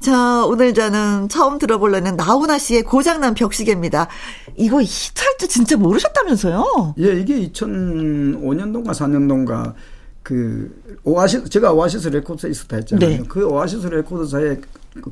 [0.00, 4.08] 자, 오늘 저는 처음 들어볼 노래는 나훈아 씨의 고장난 벽시계입니다.
[4.56, 6.94] 이거 히트할 때 진짜 모르셨다면서요?
[6.98, 9.74] 예, 이게 2005년도인가 4년도인가
[10.22, 10.70] 그
[11.04, 13.08] 오아시스 제가 오아시스 레코드사에 있었다 했잖아요.
[13.08, 13.22] 네.
[13.28, 14.58] 그 오아시스 레코드사에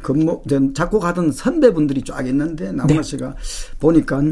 [0.00, 0.42] 근무
[0.74, 3.02] 작곡하던 선배분들이 쫙 있는데 나훈아 네.
[3.02, 3.34] 씨가
[3.78, 4.22] 보니까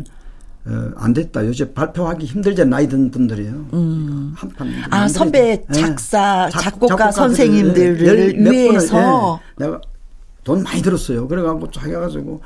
[0.67, 1.47] 어, 안 됐다.
[1.47, 3.69] 요새 발표하기 힘들지 나이 든 분들이요.
[3.73, 4.33] 음.
[4.37, 4.69] 한판.
[4.91, 5.73] 아 선배 예.
[5.73, 6.59] 작사 네.
[6.59, 9.67] 작곡가 선생님들을 위해서 네.
[9.67, 9.81] 내가
[10.43, 11.29] 돈 많이 들었어요.
[11.29, 12.41] 그래갖고 자기가 가지고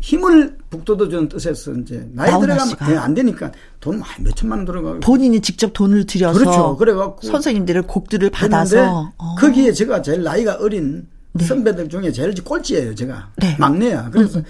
[0.00, 5.00] 힘을 북돋워주는 뜻에서 이제 나이 들어가면 네, 안 되니까 돈 많이 몇 천만 원 들어가고
[5.00, 6.76] 본인이 직접 돈을 들여서 그렇죠.
[6.76, 9.34] 그래갖고 선생님들을 곡들을 받아서 어.
[9.36, 11.44] 거기에 제가 제일 나이가 어린 네.
[11.44, 12.94] 선배들 중에 제일 꼴찌예요.
[12.94, 13.56] 제가 네.
[13.58, 14.10] 막내야.
[14.10, 14.44] 그래서 음.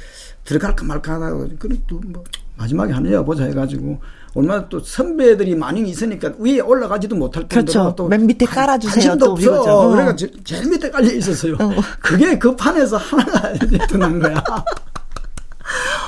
[0.44, 2.24] 들어갈까 말까 하다가 그래도 뭐
[2.56, 4.00] 마지막에 하는 여보자 해가지고
[4.34, 8.08] 얼마나 또 선배들이 많이 있으니까 위에 올라가지도 못할 정도로 그렇죠.
[8.08, 9.16] 맨 밑에 깔아주세요.
[9.16, 9.62] 또 없어.
[9.62, 9.88] 어.
[9.90, 11.54] 그래가 제일 밑에 깔려 있었어요.
[11.60, 11.70] 어.
[12.00, 13.52] 그게 그 판에서 하나가
[13.98, 14.42] 난 거야.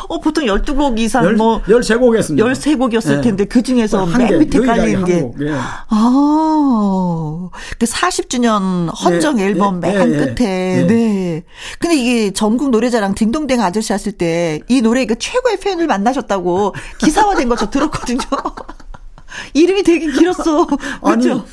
[0.09, 2.47] 어, 보통 12곡 이상 열, 뭐 13곡 했습니다.
[2.47, 5.55] 13곡이었을 텐데 그 중에서 맨 개, 밑에 깔린 게 예.
[5.89, 7.49] 아.
[7.79, 10.87] 그 40주년 헌정 예, 앨범 예, 맨 예, 끝에 예.
[10.87, 11.43] 네.
[11.79, 17.49] 근데 이게 전국 노래자랑 딩동댕 아저씨 하실 때 이 노래 그 최고의 팬을 만나셨다고 기사화된
[17.49, 18.19] 거 저 들었거든요.
[19.55, 20.67] 이름이 되게 길었어.
[21.03, 21.45] 그렇죠?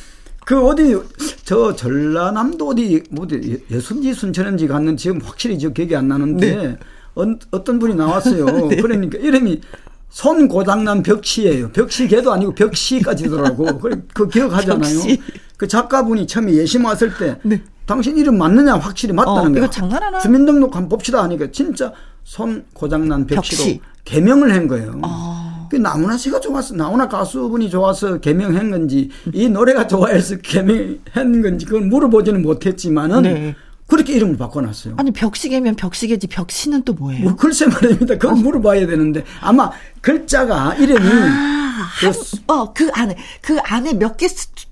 [0.45, 0.95] 그 어디
[1.45, 3.27] 저 전라남도 어디 뭐
[3.69, 6.77] 예순지 순천인지 갔는 지금 확실히 저 기억이 안 나는데 네.
[7.15, 8.45] 어, 떤 분이 나왔어요.
[8.69, 8.75] 네.
[8.77, 9.61] 그러니까 이름이
[10.09, 11.69] 손 고장난 벽시예요.
[11.71, 13.79] 벽시개도 아니고 벽시까지더라고.
[13.79, 14.79] 그, 그 기억하잖아요.
[14.79, 15.21] 벽시.
[15.57, 17.61] 그 작가분이 처음에 예심 왔을 때 네.
[17.85, 19.69] 당신 이름 맞느냐 확실히 맞다는 어, 거야.
[19.69, 20.19] 장난하나?
[20.19, 21.93] 주민등록 한번 봅시다 하니까 진짜
[22.23, 23.81] 손 고장난 벽시로 벽시.
[24.05, 24.99] 개명을 한 거예요.
[25.03, 25.67] 어.
[25.69, 26.75] 그 나훈아 씨가 좋았어.
[26.75, 33.55] 나훈아 가수분이 좋아서 개명한 건지 이 노래가 좋아해서 개명한 건지 그걸 물어보지는 못했지만은 네.
[33.91, 34.93] 그렇게 이름을 바꿔놨어요.
[34.97, 37.23] 아니 벽시계면 벽시계지 벽시는 또 뭐예요?
[37.25, 38.15] 뭐 글쎄 말입니다.
[38.15, 38.35] 그걸 어.
[38.35, 39.69] 물어봐야 되는데 아마
[39.99, 41.89] 글자가 이름이 아,
[42.47, 44.27] 어그 안에 그 안에 몇 개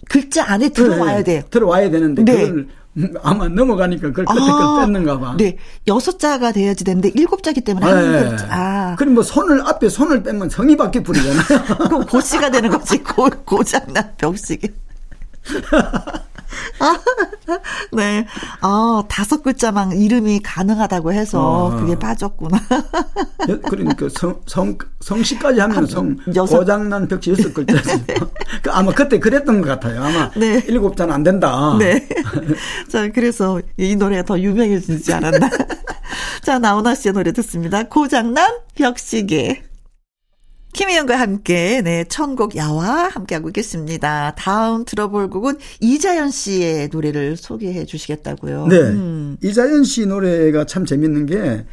[0.07, 1.41] 글자 안에 들어와야 네, 돼요.
[1.51, 2.47] 들어와야 되는데 네.
[2.47, 2.67] 그걸
[3.21, 5.35] 아마 넘어가니까 그걸 끝에 아, 걸 뺐는가 봐.
[5.37, 5.57] 네.
[5.87, 7.91] 여섯 자가 돼야지 되는데 일곱 자기 때문에 네.
[7.91, 8.47] 한 글자.
[8.49, 8.95] 아.
[8.97, 11.43] 그럼 뭐 손을 앞에 손을 빼면 성이 바뀌어 버리잖아요.
[11.89, 13.03] 그럼 고시가 되는 거지.
[13.03, 14.69] 고, 고장난 벽시계.
[16.79, 16.97] 아,
[17.91, 18.25] 네.
[18.61, 21.75] 아, 다섯 글자만 이름이 가능하다고 해서 아.
[21.75, 22.59] 그게 빠졌구나.
[23.69, 26.59] 그러니까 성, 성, 성씨까지 하면 성, 여섯.
[26.59, 28.03] 고장난 벽지 여섯 글자지.
[28.61, 30.03] 그 아마 그때 그랬던 것 같아요.
[30.03, 30.63] 아마 네.
[30.67, 31.75] 일곱 자는 안 된다.
[31.77, 32.07] 네.
[32.87, 35.49] 자, 그래서 이 노래가 더 유명해지지 않았나.
[36.41, 37.83] 자, 나훈아 씨의 노래 듣습니다.
[37.83, 39.68] 고장난 벽시계.
[40.73, 44.33] 김희영과 함께, 네, 천곡 야와 함께하고 있겠습니다.
[44.37, 48.67] 다음 들어볼 곡은 이자연 씨의 노래를 소개해 주시겠다고요.
[48.67, 48.77] 네.
[48.77, 49.37] 음.
[49.43, 51.65] 이자연 씨 노래가 참 재밌는 게,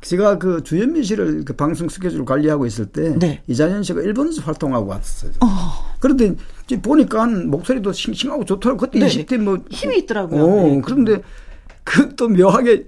[0.00, 3.42] 제가 그 주현미 씨를 그 방송 스케줄 관리하고 있을 때, 네.
[3.48, 5.32] 이자연 씨가 일본에서 활동하고 왔었어요.
[5.40, 5.48] 어.
[5.98, 6.36] 그런데
[6.80, 8.78] 보니까 목소리도 싱싱하고 좋더라고.
[8.78, 9.06] 그때 네.
[9.08, 9.58] 20대 뭐.
[9.68, 10.44] 힘이 있더라고요.
[10.44, 10.80] 어, 네.
[10.84, 11.20] 그런데
[11.82, 12.86] 그 또 묘하게,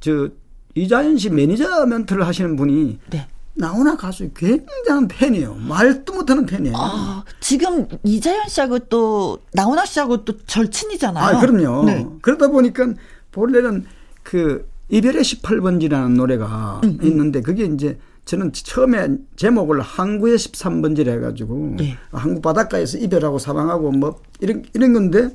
[0.00, 0.28] 저,
[0.74, 3.26] 이자연 씨 매니저 멘트를 하시는 분이, 네.
[3.56, 5.54] 나훈아 가수 굉장한 팬이에요.
[5.54, 6.74] 말도 못하는 팬이에요.
[6.76, 11.24] 아, 지금 이자연 씨하고 또 나훈아 씨하고 또 절친이잖아요.
[11.24, 11.84] 아, 그럼요.
[11.84, 12.06] 네.
[12.20, 12.92] 그러다 보니까
[13.32, 13.86] 본래는
[14.22, 17.06] 그 이별의 18번지라는 노래가 음, 음.
[17.06, 21.96] 있는데 그게 이제 저는 처음에 제목을 항구의 13번지라 해가지고 네.
[22.12, 25.30] 항구 바닷가에서 이별하고 사망하고 뭐 이런 이런 건데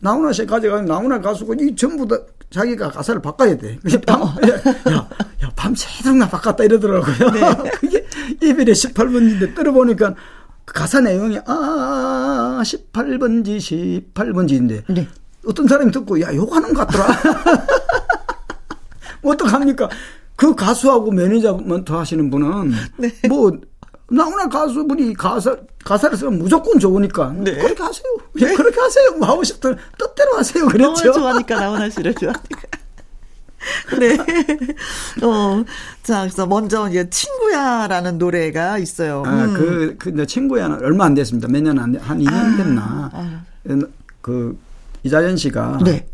[0.00, 2.18] 나훈아 씨 가져가면 나훈아 가수고 이 전부 다
[2.52, 3.78] 자기가 가사를 바꿔야 돼.
[4.06, 4.26] 밤, 어.
[4.26, 5.08] 야,
[5.42, 7.30] 야, 밤새도록 나 바꿨다 이러더라고요.
[7.32, 7.70] 네.
[7.80, 8.06] 그게
[8.42, 10.14] 이별의 18번지인데 들어보니까
[10.64, 15.08] 그 가사 내용이 아, 18번지, 18번지인데 네.
[15.46, 17.06] 어떤 사람이 듣고 야, 욕하는 것 같더라.
[19.22, 19.88] 어떡합니까?
[20.36, 23.12] 그 가수하고 매니지먼트 하시는 분은 네.
[23.28, 23.52] 뭐
[24.12, 27.56] 나훈아 가수분이 가사 가사를 쓰면 무조건 좋으니까 네.
[27.56, 28.04] 그렇게 하세요.
[28.34, 28.54] 네.
[28.54, 29.12] 그렇게 하세요.
[29.18, 30.66] 뭐 하고 싶던 뜻대로 하세요.
[30.66, 31.04] 그렇죠.
[31.04, 32.60] 너무 좋아하니까 나훈아 씨를 좋아하니까.
[33.98, 34.18] 네.
[35.24, 35.64] 어,
[36.02, 39.22] 자, 그래서 먼저 이제 친구야라는 노래가 있어요.
[39.24, 39.54] 아, 음.
[39.54, 41.46] 그, 그, 친구야는 얼마 안 됐습니다.
[41.48, 43.10] 몇 년 안, 한 2년 아, 됐나.
[43.12, 43.44] 아.
[44.20, 44.58] 그,
[45.04, 45.78] 이자연 씨가.
[45.84, 46.06] 네.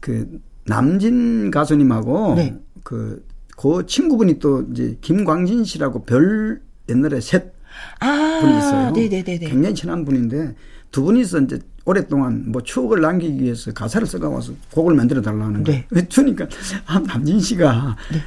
[0.00, 2.34] 그, 남진 가수님하고.
[2.36, 2.56] 네.
[2.84, 3.24] 그,
[3.56, 7.52] 그 친구분이 또 이제 김광진 씨라고 별 옛날에 셋
[8.00, 8.90] 아, 분이 있어요.
[8.92, 9.38] 네네네.
[9.46, 10.54] 굉장히 친한 분인데
[10.90, 15.82] 두 분이서 이제 오랫동안 뭐 추억을 남기기 위해서 가사를 써가와서 곡을 만들어 달라는 거예요.
[15.90, 16.06] 네.
[16.08, 16.46] 그러니까
[16.86, 18.20] 아, 남진 씨가 네.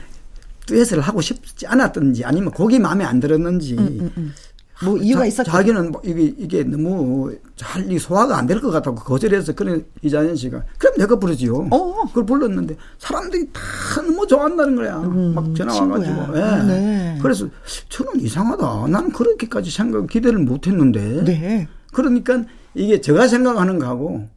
[0.66, 4.34] 듀엣을 하고 싶지 않았던지 아니면 곡이 마음에 안 들었는지 음, 음, 음.
[4.84, 5.50] 뭐 이유가 있었죠.
[5.50, 10.64] 자기는 뭐 이게 이게 너무 잘 소화가 안 될 것 같다고 거절해서 그런 이자연 씨가
[10.78, 11.70] 그럼 내가 부르지요.
[11.72, 12.06] 어.
[12.08, 14.98] 그걸 불렀는데 사람들이 다 너무 좋아한다는 거야.
[15.00, 16.38] 음, 막 전화 와가지고.
[16.38, 16.42] 예.
[16.42, 17.20] 아, 네.
[17.22, 17.48] 그래서
[17.88, 18.88] 저는 이상하다.
[18.90, 21.24] 나는 그렇게까지 생각 기대를 못했는데.
[21.24, 21.68] 네.
[21.94, 24.28] 그러니까 이게 제가 생각하는 거하고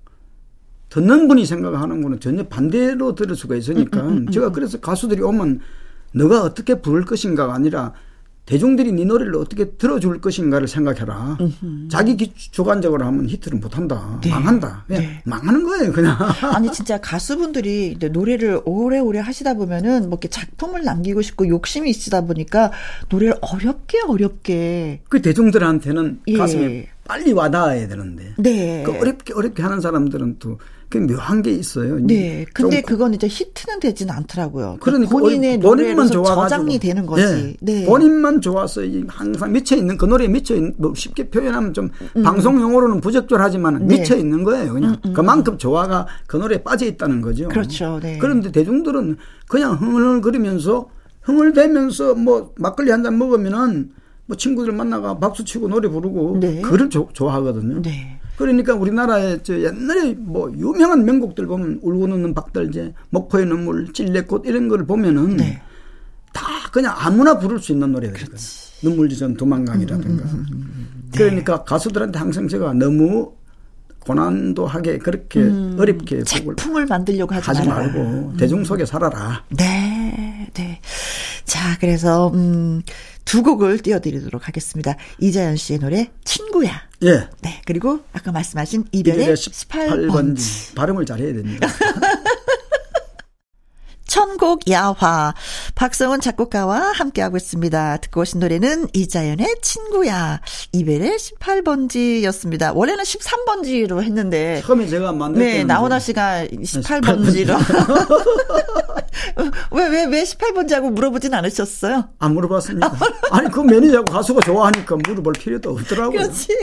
[0.91, 5.21] 듣는 분이 생각하는 거는 전혀 반대로 들을 수가 있으니까 음, 음, 음, 제가 그래서 가수들이
[5.23, 5.61] 오면
[6.15, 7.93] 너가 어떻게 부를 것인가가 아니라
[8.49, 11.37] 대중들이 네 노래를 어떻게 들어줄 것인가를 생각해라.
[11.39, 11.89] 음흠.
[11.91, 14.19] 자기 기, 주관적으로 하면 히트를 못한다.
[14.23, 14.31] 네.
[14.31, 14.85] 망한다.
[14.87, 15.23] 그냥 네.
[15.27, 16.17] 망하는 거예요, 그냥.
[16.55, 22.73] 아니 진짜 가수분들이 노래를 오래오래 하시다 보면은 뭐 이렇게 작품을 남기고 싶고 욕심이 있으다 보니까
[23.11, 25.03] 노래를 어렵게 어렵게.
[25.11, 26.39] 그 대중들한테는 예.
[26.39, 28.35] 가슴에 빨리 와닿아야 되는데.
[28.37, 28.85] 네.
[28.87, 31.99] 그 어렵게 어렵게 하는 사람들은 또 그 묘한 게 있어요.
[32.01, 32.47] 네.
[32.55, 34.79] 근데 그건 이제 히트는 되지는 않더라고요.
[34.81, 37.57] 그러니까 본인의 본인만 좋아 저장이 되는 거지.
[37.61, 37.81] 네.
[37.81, 37.85] 네.
[37.85, 42.23] 본인만 좋아서 항상 미쳐 있는 그 노래에 미쳐 있는 뭐 쉽게 표현하면 좀 음.
[42.23, 43.99] 방송 용어로는 부적절하지만 네.
[43.99, 44.73] 미쳐 있는 거예요.
[44.73, 45.13] 그냥 음, 음.
[45.13, 47.49] 그만큼 조화가 그 노래에 빠져 있다는 거죠.
[47.49, 48.01] 그렇죠.
[48.03, 48.17] 네.
[48.17, 50.89] 그런데 대중들은 그냥 흥얼거리면서
[51.21, 53.91] 흥얼대면서 뭐 막걸리 한 잔 먹으면은
[54.29, 56.61] 뭐 친구들 만나가 박수 치고 노래 부르고 네.
[56.61, 57.81] 그를 조, 좋아하거든요.
[57.81, 58.21] 네.
[58.37, 64.69] 그러니까 우리나라에 저 옛날에 뭐 유명한 명곡들 보면 울고 넣는 박달재, 목포의 눈물, 찔레꽃 이런
[64.69, 65.61] 걸 보면은 네.
[66.33, 68.39] 다 그냥 아무나 부를 수 있는 노래들이거든요.
[68.83, 70.25] 눈물지전 도망강이라든가.
[70.25, 71.19] 음, 음, 음, 네.
[71.19, 73.33] 그러니까 가수들한테 항상 제가 너무
[74.01, 79.43] 고난도 하게 그렇게 음, 어렵게 작품을 만들려고 하지, 하지 말고 대중 속에 살아라.
[79.51, 80.81] 네, 네.
[81.45, 82.83] 자, 그래서 음,
[83.29, 84.97] 두 곡을 띄워드리도록 하겠습니다.
[85.21, 86.89] 이자연 씨의 노래 친구야.
[87.03, 87.29] 예.
[87.43, 87.61] 네.
[87.67, 90.09] 그리고 아까 말씀하신 이별의 18번지.
[90.09, 90.75] 18번지.
[90.75, 91.69] 발음을 잘해야 됩니다.
[94.09, 95.35] 천곡 야화
[95.77, 97.99] 박성훈 작곡가와 함께하고 있습니다.
[97.99, 100.41] 듣고 오신 노래는 이자연의 친구야
[100.73, 102.75] 이벨의 18번지였습니다.
[102.75, 107.57] 원래는 13번지로 했는데 처음에 제가 만들 네 나훈아 씨가 18번지로
[109.71, 112.09] 왜왜 왜 왜, 18번지하고 물어보진 않으셨어요?
[112.19, 112.91] 안 물어봤습니다.
[113.31, 116.19] 아니 그 매니저하고 가수가 좋아하니까 물어볼 필요도 없더라고요.
[116.19, 116.49] 그렇지.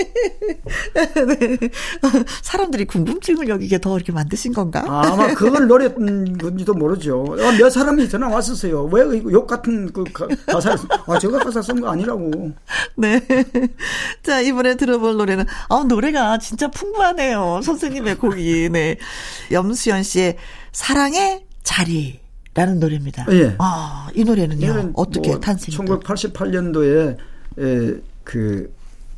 [0.95, 1.57] 네.
[2.41, 4.83] 사람들이 궁금증을 여기게 더 이렇게 만드신 건가?
[4.87, 7.34] 아마 그걸 노렸던 건지도 모르죠.
[7.39, 8.85] 어, 몇 사람이 전화 왔었어요.
[8.85, 10.03] 왜 욕 같은 그
[10.45, 10.77] 가사를
[11.07, 12.51] 아 제가 가사 쓴 거 아니라고.
[12.97, 13.21] 네.
[14.23, 17.61] 자 이번에 들어볼 노래는 아 노래가 진짜 풍부하네요.
[17.63, 18.97] 선생님의 곡이 네
[19.51, 20.37] 염수연 씨의
[20.71, 22.19] 사랑의 자리.
[22.53, 23.25] 라는 노래입니다.
[23.31, 23.53] 예.
[23.57, 24.91] 아, 이 노래는요.
[24.93, 27.17] 어떻게 뭐 탄생이 1988년도에
[27.59, 28.73] 에, 그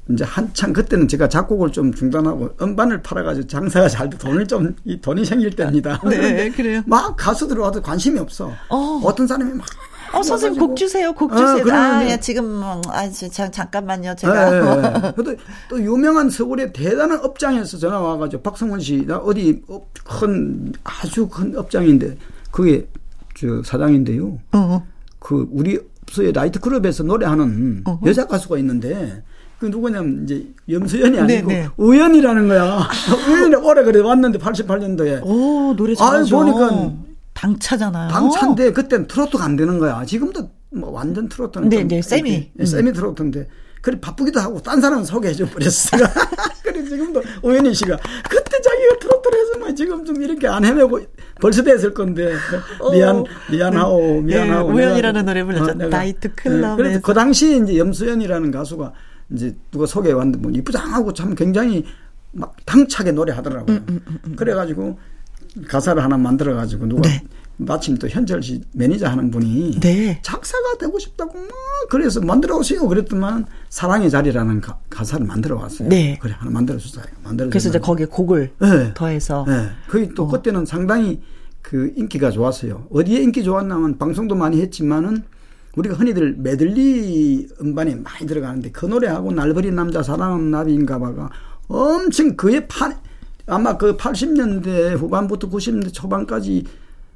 [0.09, 4.99] 이제 한창 그때는 제가 작곡을 좀 중단하고 음반을 팔아가지고 장사가 잘 돼 돈을 좀 이
[5.01, 5.99] 돈이 생길 때입니다.
[6.05, 6.81] 네, 그래요.
[6.85, 8.51] 막 가수들 와도 관심이 없어.
[8.69, 9.01] 어.
[9.03, 9.65] 어떤 사람이 막
[10.13, 11.65] 어, 선생님 곡 주세요, 곡 주세요.
[11.65, 14.49] 어, 아, 야, 지금, 아, 자, 잠깐만요, 제가.
[14.49, 15.11] 네, 네, 네.
[15.15, 19.61] 그래도 또 유명한 서울의 대단한 업장에서 전화 와가지고, 박성원 씨, 나 어디
[20.05, 22.15] 큰, 아주 큰 업장인데,
[22.51, 22.87] 그게
[23.37, 24.39] 저 사장인데요.
[24.53, 24.87] 어.
[25.19, 29.21] 그 우리 업소의 라이트클럽에서 노래하는 어 여자 가수가 있는데,
[29.59, 31.69] 그 누구냐면 이제 염수연이 아니고 네 네.
[31.77, 32.63] 우연이라는 거야.
[32.63, 32.89] 아.
[33.29, 35.21] 우연이 오래 그래 왔는데 88년도에.
[35.23, 36.39] 오 노래 잘하죠.
[36.39, 36.93] 아 보니까
[37.33, 38.09] 당차잖아요.
[38.09, 40.03] 당차인데 그때는 트로트가 안 되는 거야.
[40.05, 42.51] 지금도 뭐 완전 트로트는 네, 네, 세미.
[42.59, 42.65] 음.
[42.65, 43.47] 세미 트로트인데
[43.81, 45.97] 그래 바쁘기도 하고 딴 사람 소개해 줘 버렸어.
[46.63, 47.97] 그래 지금도 우연희 씨가
[48.29, 50.99] 그때 자기가 트로트를 했으면 지금 좀 이렇게 안 헤매고
[51.41, 52.33] 벌써 됐을 건데
[52.79, 52.91] 어.
[52.91, 54.71] 미안 미안하오 미안하오.
[54.71, 55.71] 네, 우연이라는 노래 불렀죠.
[55.71, 56.69] 어, 나이트 클럽에서.
[56.69, 58.93] 네, 그래서 그 당시 이제 염수연이라는 가수가
[59.31, 61.85] 이제 누가 소개해 왔는데 뭐 이쁘장하고 참 굉장히
[62.31, 63.77] 막 당차게 노래하더라고요.
[63.77, 64.35] 음, 음, 음, 음.
[64.35, 64.99] 그래가지고
[65.67, 67.23] 가사를 하나 만들어가지고 누가 네.
[67.57, 70.19] 마침 또 현철 씨 매니저 하는 분이 네.
[70.21, 71.49] 작사가 되고 싶다고 막
[71.89, 75.89] 그래서 만들어 오세요 그랬더만 사랑의 자리라는 가, 사를 만들어 왔어요.
[75.89, 76.19] 네.
[76.21, 77.03] 그래 하나 만들어 주세요.
[77.23, 78.93] 만들어 그래서 이제 거기에 곡을 네.
[78.93, 79.69] 더해서 네.
[79.89, 80.27] 거기 또 어.
[80.27, 81.21] 그때는 상당히
[81.63, 82.87] 그 인기가 좋았어요.
[82.91, 85.23] 어디에 인기 좋았냐면 방송도 많이 했지만은
[85.77, 91.29] 우리가 흔히들 메들리 음반에 많이 들어가는데 그 노래하고 날버린 남자 사랑은 나비인가 봐가
[91.67, 92.97] 엄청 그의 판
[93.45, 96.65] 아마 그 80년대 후반부터 90년대 초반까지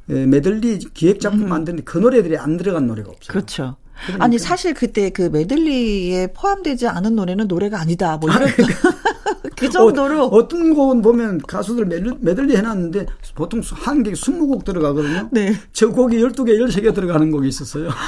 [0.06, 1.50] 메들리 기획 작품 음.
[1.50, 3.32] 만드는데 그 노래들이 안 들어간 노래가 없어요.
[3.32, 3.76] 그렇죠.
[4.04, 4.26] 그러니까.
[4.26, 8.18] 아니 사실 그때 그 메들리에 포함되지 않은 노래는 노래가 아니다.
[8.18, 8.64] 뭐 이런 그
[9.70, 11.86] 정도로 어, 떤 곡은 보면 가수들
[12.20, 13.06] 메들리 해놨는데
[13.36, 15.30] 보통 한개 20곡 들어가거든요.
[15.32, 15.54] 네.
[15.74, 17.90] 저 곡이 12개, 13개 들어가는 곡이 있었어요.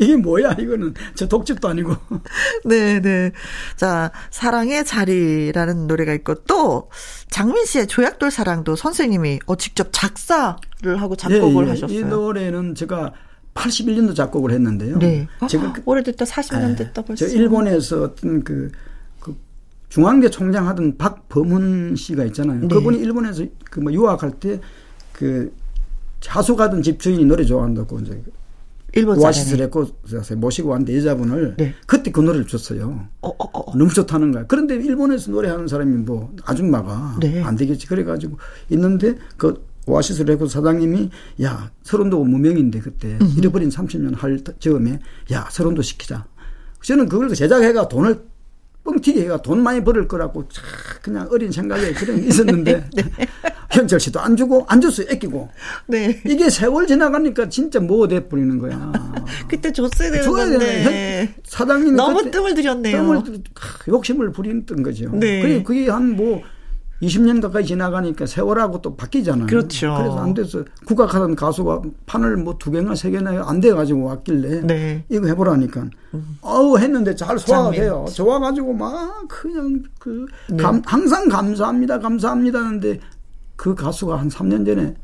[0.00, 1.96] 이게 뭐야 이거는 저 독집도 아니고.
[2.64, 3.32] 네, 네.
[3.76, 6.88] 자, 사랑의 자리라는 노래가 있고 또
[7.30, 10.56] 장민 씨의 조약돌 사랑도 선생님이 어 직접 작사를
[10.96, 11.70] 하고 작곡을 예, 예.
[11.70, 11.98] 하셨어요.
[11.98, 13.12] 이 노래는 제가
[13.54, 14.98] 81년도 작곡을 했는데요.
[14.98, 15.26] 네.
[15.48, 17.26] 제가 그, 오래됐다 40년 됐다 벌써.
[17.26, 18.78] 저 일본에서 어떤 그, 그
[19.88, 22.60] 중앙대 총장 하던 박범훈 씨가 있잖아요.
[22.60, 22.68] 네.
[22.68, 24.60] 그분이 일본에서 그 뭐 유학할 때
[25.12, 25.52] 그
[26.20, 28.22] 자수 가던 집 주인이 노래 좋아한다고 이제
[28.94, 31.74] 일본 오아시스 레코드에서 모시고 왔는데 여자분을 네.
[31.86, 33.06] 그때 그 노래를 줬어요.
[33.20, 33.76] 어, 어, 어.
[33.76, 34.44] 너무 좋다는 거야.
[34.46, 37.42] 그런데 일본에서 노래하는 사람이 뭐 아줌마가 네.
[37.42, 37.88] 안 되겠지.
[37.88, 38.38] 그래가지고
[38.70, 41.10] 있는데 그 오아시스 레코드 사장님이
[41.42, 43.34] 야 설운도 무명인데 그때 음.
[43.36, 45.00] 잃어버린 30년 할 즈음에
[45.32, 46.26] 야 설운도 시키자.
[46.82, 48.22] 저는 그걸 제작해가 돈을
[48.88, 50.44] 뻥튀기 해가 돈 많이 벌을 거라고
[51.02, 53.02] 그냥 어린 생각에 그런 게 있었는데 네.
[53.70, 55.50] 현철 씨도 안 주고 안 줬어요 애끼고
[55.86, 56.20] 네.
[56.24, 58.92] 이게 세월 지나가니까 진짜 뭐 돼 버리는 거야
[59.48, 63.42] 그때 줬어야 되는 건데 사장님이 너무 뜸을 들였네요 뜸을
[63.88, 65.42] 욕심을 부리던 거죠 네.
[65.42, 66.42] 그리고 그게 한뭐
[67.02, 69.46] 20년 가까이 지나가니까 세월하고 또 바뀌잖아요.
[69.46, 69.94] 그렇죠.
[69.98, 74.62] 그래서 안 돼서 국악하던 가수가 판을 뭐 두 개나 세 개나 안 돼 가지고 왔길래
[74.62, 75.04] 네.
[75.08, 76.38] 이거 해보라니까 음.
[76.40, 78.04] 어우 했는데 잘 소화가 돼요.
[78.12, 80.56] 좋아가지고 막 그냥 그 네.
[80.56, 82.98] 감, 항상 감사합니다 감사합니다 하는데
[83.54, 84.94] 그 가수가 한 3년 전에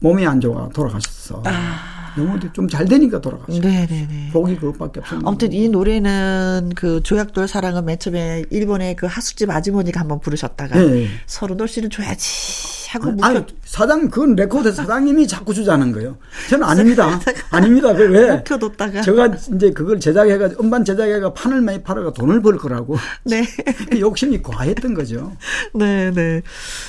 [0.00, 1.42] 몸이 안 좋아 돌아가셨어.
[1.46, 1.91] 아.
[2.18, 3.60] 영어도 좀잘 되니까 돌아가죠.
[3.60, 4.30] 네네네.
[4.32, 5.28] 복이 그것밖에 없습니다.
[5.28, 11.08] 아무튼 이 노래는 그 조약돌 사랑은 맨 처음에 일본의 그 하숙집 아주머니가 한번 부르셨다가 네.
[11.26, 16.18] 설운도 씨를 줘야지 하고 아, 아니, 사장 그건 레코드 사장님이 자꾸 주자는 거예요.
[16.50, 17.20] 저는 아닙니다.
[17.50, 17.94] 아닙니다.
[17.94, 18.36] 그 왜?
[18.36, 22.96] 묵혀뒀다가 제가 이제 그걸 제작해가 음반 제작해가 판을 많이 팔아가 돈을 벌 거라고.
[23.24, 23.44] 네.
[23.90, 25.32] 그 욕심이 과했던 거죠.
[25.72, 26.42] 네네.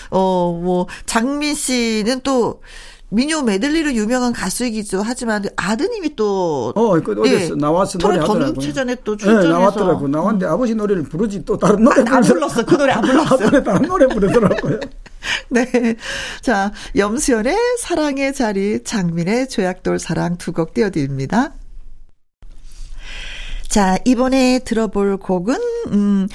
[0.10, 2.62] 어뭐 장민 씨는 또
[3.14, 8.60] 민요 메들리로 유명한 가수이기도 하지만 아드님이 또 어, 그 어디서 예, 나와서 노래 하더라고요.
[8.60, 10.08] 체전에 또 출전해서 네, 나왔더라고.
[10.08, 10.52] 나왔는데 음.
[10.52, 12.66] 아버지 노래를 부르지 또 다른 노래 아, 안 불렀어.
[12.66, 13.44] 그 노래 안 불렀어.
[13.56, 14.80] 요 다른 노래 부르더라고요.
[15.50, 15.96] 네.
[16.42, 21.54] 자, 염수연의 사랑의 자리, 장민의 조약돌 사랑 두 곡 띄워드립니다.
[23.70, 25.56] 자, 이번에 들어볼 곡은,
[25.94, 26.28] 음,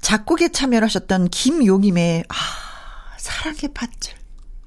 [0.00, 2.34] 작곡에 참여하셨던 김용임의, 아,
[3.16, 4.14] 사랑의 밧줄.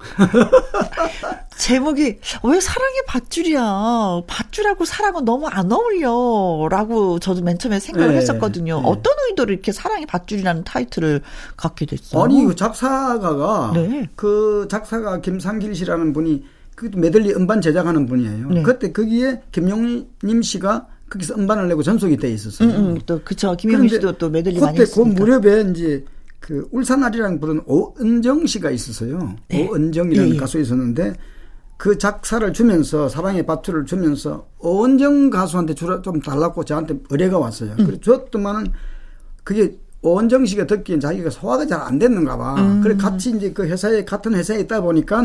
[1.56, 4.22] 제목이 왜 사랑의 밧줄이야?
[4.26, 8.80] 밧줄하고 사랑은 너무 안 어울려라고 저도 맨 처음에 생각을 네, 했었거든요.
[8.80, 8.88] 네.
[8.88, 11.20] 어떤 의도로 이렇게 사랑의 밧줄이라는 타이틀을
[11.56, 12.22] 갖게 됐어요?
[12.22, 14.08] 아니 그 작사가가 네.
[14.16, 16.44] 그 작사가 김상길 씨라는 분이
[16.74, 18.48] 그 메들리 음반 제작하는 분이에요.
[18.48, 18.62] 네.
[18.62, 22.70] 그때 거기에 김용님 씨가 거기서 음반을 내고 전속이 돼 있었어요.
[22.70, 25.10] 음, 음, 또 그쵸 김용님 씨도 또 메들리 많이 했으니까.
[25.10, 26.04] 그때 그 무렵에 이제
[26.40, 29.36] 그 울산아리랑 부른 오은정 씨가 있었어요.
[29.48, 29.68] 네.
[29.68, 30.38] 오은정이라는 예, 예.
[30.38, 31.14] 가수 있었는데
[31.76, 37.74] 그 작사를 주면서 사랑의 밧줄을 주면서 오은정 가수한테 주라 좀 달라고 저한테 의뢰가 왔어요.
[37.78, 37.86] 음.
[37.86, 38.72] 그래 줬더만은
[39.44, 42.54] 그게 오은정 씨가 듣기엔 자기가 소화가 잘 안 됐는가 봐.
[42.60, 42.80] 음.
[42.80, 45.22] 그래 같이 이제 그 회사에 같은 회사에 있다 보니까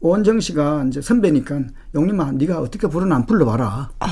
[0.00, 1.60] 오은정 씨가 이제 선배니까
[1.94, 3.90] 용님아 네가 어떻게 부르나 안 불러봐라.
[3.98, 4.08] 아.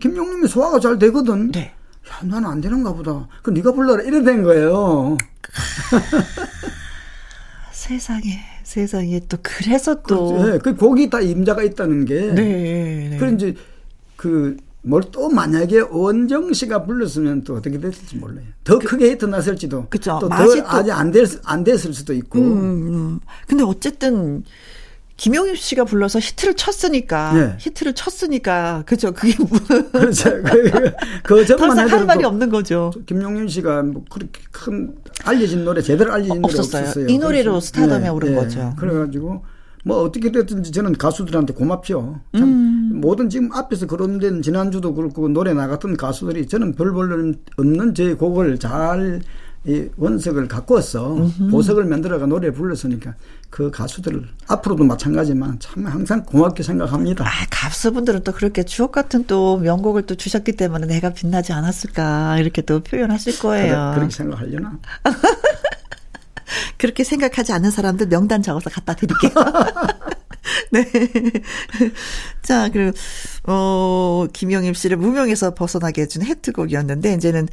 [0.00, 1.50] 김용님이 소화가 잘 되거든.
[1.50, 1.72] 네.
[2.10, 3.28] 야, 나는 안 되는가 보다.
[3.42, 4.02] 그 네가 불러라.
[4.02, 5.16] 이래 된 거예요.
[7.72, 10.32] 세상에, 세상에 또 그래서 또.
[10.32, 10.52] 그렇죠.
[10.52, 12.32] 네, 그 곡이 다 임자가 있다는 게.
[12.32, 13.08] 네.
[13.10, 13.16] 네.
[13.18, 13.54] 그래 이제
[14.16, 18.44] 그 뭘 또 만약에 원정 씨가 불렀으면 또 어떻게 됐을지 몰라요.
[18.64, 19.86] 더 그, 크게 히트 났을지도.
[19.88, 20.18] 그죠.
[20.20, 20.34] 또더
[20.66, 22.38] 아직 안 됐, 안 됐을 수도 있고.
[22.38, 23.20] 음, 음.
[23.46, 24.44] 근데 어쨌든
[25.16, 27.56] 김용임 씨가 불러서 히트를 쳤으니까 네.
[27.58, 29.48] 히트를 쳤으니까 그죠 그게 뭐
[29.92, 30.30] 그렇죠
[31.22, 32.90] 그 저만 해도 할 말이 없는 거죠.
[33.06, 34.94] 김용임 씨가 뭐 그렇게 큰
[35.24, 36.82] 알려진 노래 제대로 알려진 노래 없었어요.
[36.82, 37.06] 없었어요.
[37.08, 38.36] 이 노래로 스타덤에 네, 오른 네.
[38.36, 38.74] 거죠.
[38.76, 39.44] 그래가지고
[39.84, 42.20] 뭐 어떻게 됐든지 저는 가수들한테 고맙죠.
[42.34, 43.00] 참 음.
[43.00, 48.58] 모든 지금 앞에서 그런 데는 지난주도 그렇고 노래 나갔던 가수들이 저는 별볼 없는 제 곡을
[48.58, 49.20] 잘
[49.66, 51.16] 이 원석을 갖고 왔어.
[51.16, 51.50] 음흠.
[51.50, 53.14] 보석을 만들어가 노래 불렀으니까
[53.48, 57.24] 그 가수들 앞으로도 마찬가지만 참 항상 고맙게 생각합니다.
[57.26, 62.60] 아, 가수분들은 또 그렇게 추억 같은 또 명곡을 또 주셨기 때문에 내가 빛나지 않았을까 이렇게
[62.62, 63.74] 또 표현하실 거예요.
[63.74, 64.78] 그래, 그렇게 생각하려나?
[66.76, 69.32] 그렇게 생각하지 않는 사람들 명단 적어서 갖다 드릴게요.
[70.70, 70.84] 네.
[72.42, 72.96] 자, 그리고,
[73.44, 77.48] 어, 김영임 씨를 무명에서 벗어나게 해준 해트곡이었는데, 이제는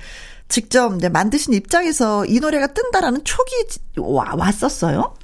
[0.52, 3.50] 직접 만드신 입장에서 이 노래가 뜬다라는 촉이
[3.98, 5.16] 와, 왔었어요?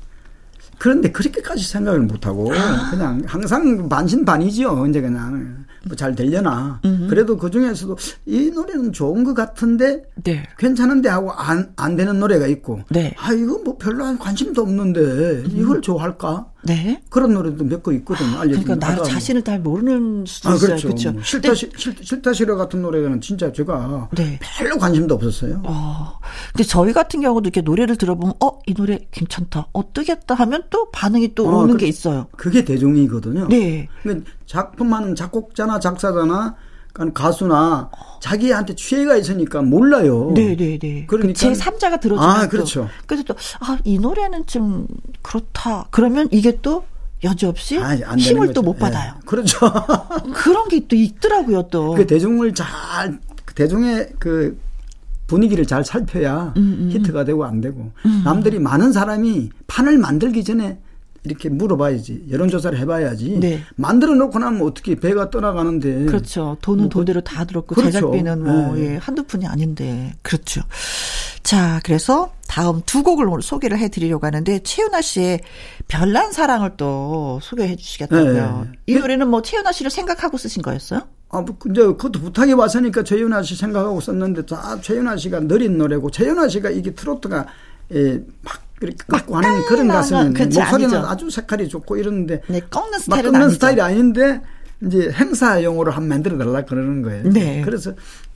[0.80, 2.90] 그런데 그렇게까지 생각을 못하고 아.
[2.92, 4.88] 그냥 항상 반신반이지요.
[4.88, 6.80] 이제 그냥 뭐 잘 되려나.
[6.86, 7.08] 음흠.
[7.08, 10.44] 그래도 그 중에서도 이 노래는 좋은 것 같은데 네.
[10.58, 12.82] 괜찮은데 하고 안, 안 되는 노래가 있고.
[12.90, 13.16] 네.
[13.18, 15.52] 아, 이거 뭐 별로 관심도 없는데 음.
[15.56, 16.52] 이걸 좋아할까?
[16.64, 17.02] 네.
[17.10, 18.40] 그런 노래도 몇거 있거든요.
[18.40, 20.68] 알려진 그러니까 나 자신을 잘 모르는 수도 아, 있어요.
[20.68, 20.88] 그렇죠.
[20.88, 21.12] 그렇죠?
[21.14, 21.70] 뭐 싫다, 시,
[22.02, 24.40] 싫다 싫어 같은 노래는 진짜 제가 네.
[24.58, 25.62] 별로 관심도 없었어요.
[25.66, 26.20] 어.
[26.52, 29.68] 근데 저희 같은 경우도 이렇게 노래를 들어보면 어, 이 노래 괜찮다.
[29.72, 32.28] 어떠겠다 하면 또 반응이 또 어, 오는 그, 게 있어요.
[32.36, 33.48] 그게 대중이거든요.
[33.48, 33.88] 네.
[34.04, 36.56] 근데 작품하는 작곡자나 작사자나
[36.98, 37.90] 그러니까 가수나
[38.20, 40.32] 자기한테 취해가 있으니까 몰라요.
[40.34, 40.56] 네네네.
[40.58, 41.06] 네, 네.
[41.08, 42.90] 그러니까 제 3자가 들어주면 아 그렇죠.
[43.06, 44.88] 그래서 또아이 노래는 좀
[45.22, 45.88] 그렇다.
[45.92, 46.84] 그러면 이게 또
[47.24, 49.14] 여지없이 아, 힘을 또 못 받아요.
[49.14, 49.20] 네.
[49.26, 49.60] 그렇죠.
[50.34, 51.94] 그런 게 또 있더라고요 또.
[51.94, 52.68] 그 대중을 잘
[53.56, 54.60] 대중의 그
[55.28, 56.90] 분위기를 잘 살펴야 음, 음, 음.
[56.92, 58.22] 히트가 되고 안 되고 음.
[58.24, 60.80] 남들이 많은 사람이 판을 만들기 전에
[61.24, 63.62] 이렇게 물어봐야지 여론조사를 해봐야지 네.
[63.76, 67.92] 만들어 놓고 나면 어떻게 배가 떠나가는데 그렇죠 돈은 뭐, 그 돈대로 다 들었고 그렇죠.
[67.92, 68.94] 제작비는 뭐 네.
[68.94, 70.62] 예, 한두 푼이 아닌데 그렇죠
[71.44, 75.42] 자 그래서 다음 두 곡을 오늘 소개를 해드리려고 하는데 최윤아 씨의
[75.88, 78.80] 별난 사랑을 또 소개해 주시겠다고요 네.
[78.88, 81.02] 이 노래는 뭐 최윤아 씨를 생각하고 쓰신 거였어요?
[81.30, 86.10] 아, 뭐, 이제 그것도 부탁이 왔으니까 최윤아 씨 생각하고 썼는데, 아, 최윤아 씨가 느린 노래고,
[86.10, 87.46] 최윤아 씨가 이게 트로트가,
[87.94, 91.08] 예, 막 그렇게 깎고 하는 그런 가수는 목소리는 아니죠.
[91.08, 94.42] 아주 색깔이 좋고 이러는데 네, 꺾는 스타일은 꺾는 스타일이 아닌데
[94.86, 97.24] 이제 행사용으로 한 만들어 달라 그러는 거예요.
[97.32, 97.62] 네.
[97.64, 97.94] 그래서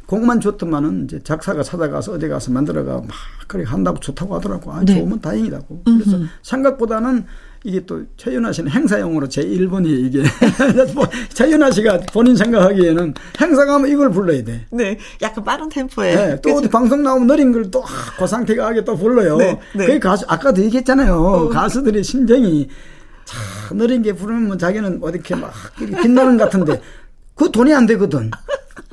[0.07, 3.07] 곡만 좋더만은 이제 작사가 찾아가서 어디 가서 만들어가 막
[3.47, 4.73] 그렇게 한다고 좋다고 하더라고.
[4.73, 4.95] 아, 네.
[4.95, 5.83] 좋으면 다행이다고.
[5.85, 6.27] 그래서 음흠.
[6.41, 7.25] 생각보다는
[7.64, 10.24] 이게 또 최윤아 씨는 행사용으로 제 1번이 이게
[10.95, 14.66] 뭐 최윤아 씨가 본인 생각하기에는 행사 가면 이걸 불러야 돼.
[14.72, 16.16] 네, 약간 빠른 템포에.
[16.16, 17.84] 네, 또 어디 방송 나오면 느린 걸 또
[18.18, 19.38] 그 상태가 하게 또 불러요.
[19.38, 19.86] 네, 네.
[19.86, 21.14] 그 가수 아까도 얘기했잖아요.
[21.14, 21.49] 어.
[21.49, 22.68] 가수들의 심정이
[23.26, 26.82] 참 느린 게 부르면 자기는 어디 이렇게 막 빛나는 것 같은데
[27.36, 28.32] 그 돈이 안 되거든.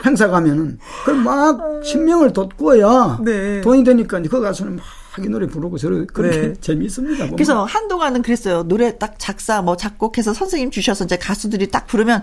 [0.04, 3.60] 행사 가면은 그럼 막 신명을 돋구어야 네.
[3.62, 4.84] 돈이 되니까 그 가수는 막
[5.14, 6.54] 자기 노래 부르고 저를 그렇게 네.
[6.60, 7.16] 재미있습니다.
[7.24, 7.36] 보면.
[7.36, 8.62] 그래서 한동안은 그랬어요.
[8.64, 12.22] 노래 딱 작사 뭐 작곡해서 선생님 주셔서 이제 가수들이 딱 부르면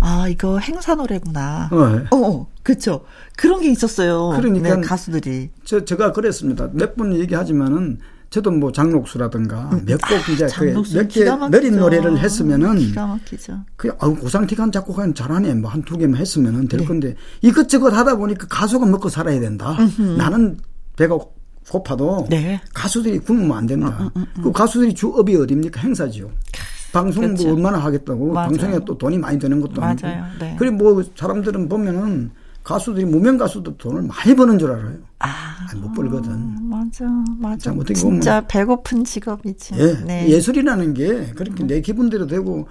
[0.00, 1.68] 아 이거 행사 노래구나.
[1.72, 2.04] 어, 네.
[2.10, 3.04] 어, 어 그렇죠.
[3.36, 4.30] 그런 게 있었어요.
[4.36, 5.50] 그러니까 네, 가수들이.
[5.64, 6.68] 저 제가 그랬습니다.
[6.72, 7.98] 몇 번 얘기하지만은
[8.30, 9.84] 저도 뭐 장록수라든가 음.
[9.86, 13.58] 몇곡 아, 이제 그몇개 느린 노래를 했으면은 기가 막히죠.
[13.76, 16.86] 그 아우 고상티간 작곡하면 잘하네 뭐 한 두 개만 했으면은 될 네.
[16.86, 19.76] 건데 이것저것 하다 보니까 가수가 먹고 살아야 된다.
[19.80, 20.02] 음흠.
[20.16, 20.58] 나는
[20.96, 21.18] 배가
[21.70, 22.60] 고파도 네.
[22.74, 23.96] 가수들이 굶으면 안 된다.
[24.00, 24.42] 음, 음, 음.
[24.42, 25.80] 그 가수들이 주업이 어딥니까?
[25.80, 26.28] 행사지요.
[26.92, 27.44] 방송 그렇죠.
[27.44, 28.32] 뭐 얼마나 하겠다고.
[28.32, 28.48] 맞아요.
[28.48, 30.08] 방송에 또 돈이 많이 드는 것도 아니고.
[30.40, 30.56] 네.
[30.58, 32.32] 그리고 뭐 사람들은 보면은
[32.64, 34.98] 가수들이 무명 가수도 돈을 많이 버는 줄 알아요.
[35.20, 35.28] 아,
[35.70, 36.68] 아니, 못 벌거든.
[36.68, 37.04] 맞아,
[37.38, 37.72] 맞아.
[37.72, 39.74] 어떻게 진짜 배고픈 직업이지.
[39.78, 40.28] 예, 네.
[40.28, 42.68] 예술이라는 게 그렇게 내 기분대로 되고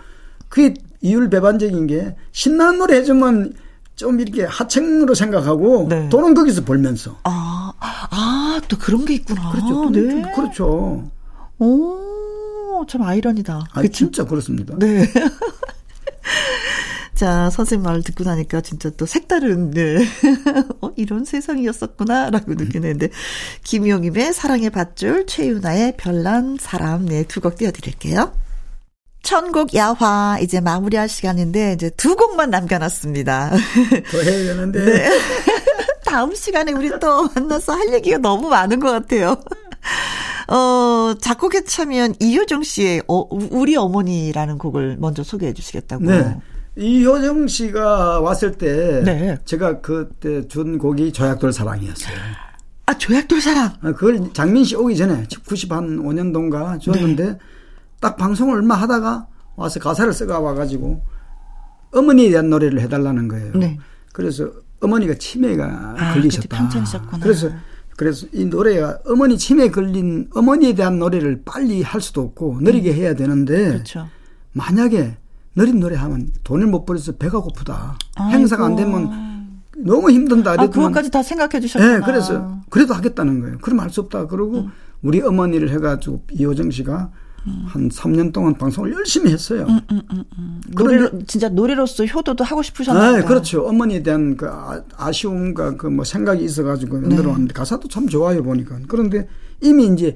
[0.50, 3.54] 그게 이율 배반적인 게 신나는 노래 해주면
[4.00, 6.08] 좀 이렇게 하층으로 생각하고 네.
[6.08, 7.18] 돈은 거기서 벌면서.
[7.26, 9.52] 아, 아, 또 그런 게 있구나.
[9.52, 9.90] 그렇죠.
[9.90, 10.32] 네.
[10.34, 11.12] 그렇죠.
[11.60, 13.66] 오, 참 아이러니다.
[13.74, 14.74] 아, 진짜 그렇습니다.
[14.80, 15.06] 네.
[17.14, 19.98] 자, 선생님 말을 듣고 나니까 진짜 또 색다른, 네.
[20.80, 23.10] 어, 이런 세상이었었구나, 라고 느끼는데.
[23.66, 28.32] 김용임의 사랑의 밧줄, 최윤아의 별난 사람, 네, 두 곡 띄워드릴게요.
[29.24, 33.52] 천곡 야화 이제 마무리할 시간인데 이제 두 곡만 남겨놨습니다.
[34.12, 34.86] 더 해야 되는데.
[34.86, 35.10] 네.
[36.06, 39.38] 다음 시간에 우리 또 만나서 할 얘기가 너무 많은 것 같아요.
[40.48, 46.06] 어, 작곡에 참여한 이효정 씨의 어, 우리 어머니라는 곡을 먼저 소개해 주시겠다고.
[46.06, 46.38] 네.
[46.76, 49.38] 이효정 씨가 왔을 때 네.
[49.46, 52.16] 제가 그때 준 곡이 조약돌 사랑이었어요.
[52.88, 53.74] 아, 조약돌 사랑.
[53.82, 57.38] 아, 그걸 장민 씨 오기 전에 90한 5년도인가 줬는데 네.
[58.00, 61.04] 딱 방송을 얼마 하다가 와서 가사를 써가 와가지고
[61.94, 63.54] 어머니에 대한 노래를 해달라는 거예요.
[63.56, 63.78] 네.
[64.14, 64.50] 그래서
[64.82, 66.70] 어머니가 치매가 아, 걸리셨다.
[67.22, 67.50] 그래서
[67.98, 72.96] 그래서 이 노래가 어머니 치매 걸린 어머니에 대한 노래를 빨리 할 수도 없고 느리게 음.
[72.96, 74.08] 해야 되는데 그렇죠.
[74.54, 75.18] 만약에
[75.56, 77.98] 느린 노래 하면 돈을 못 벌어서 배가 고프다.
[78.16, 78.32] 아이고.
[78.32, 80.52] 행사가 안 되면 너무 힘든다.
[80.52, 81.98] 아, 그것까지 다 생각해 주셨구나.
[82.00, 83.58] 네, 그래서 그래도 하겠다는 거예요.
[83.60, 84.28] 그럼 할 수 없다.
[84.28, 84.72] 그러고 음.
[85.02, 87.12] 우리 어머니를 해가지고 이호정 씨가
[87.68, 89.66] 한 3년 동안 방송을 열심히 했어요.
[89.70, 90.62] 음, 음, 음, 음.
[90.76, 93.18] 노래 진짜 노래로서 효도도 하고 싶으셨나요?
[93.18, 93.64] 네, 그렇죠.
[93.66, 97.28] 어머니에 대한 그 아, 쉬움과 그 뭐 생각이 있어가지고 만들어 네.
[97.30, 98.78] 왔는데 가사도 참 좋아요 보니까.
[98.88, 99.28] 그런데
[99.62, 100.16] 이미 이제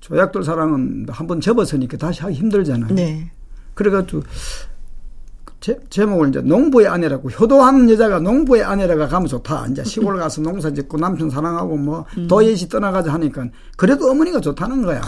[0.00, 2.94] 조약돌 사랑은 한 번 접었으니까 다시 하기 힘들잖아요.
[2.94, 3.30] 네.
[3.74, 4.22] 그래가지고
[5.60, 9.66] 제, 제목을 이제 농부의 아내라고 효도하는 여자가 농부의 아내라가 가면 좋다.
[9.70, 12.28] 이제 시골 가서 농사 짓고 남편 사랑하고 뭐 음.
[12.28, 13.46] 도예시 떠나가자 하니까
[13.76, 15.00] 그래도 어머니가 좋다는 거야.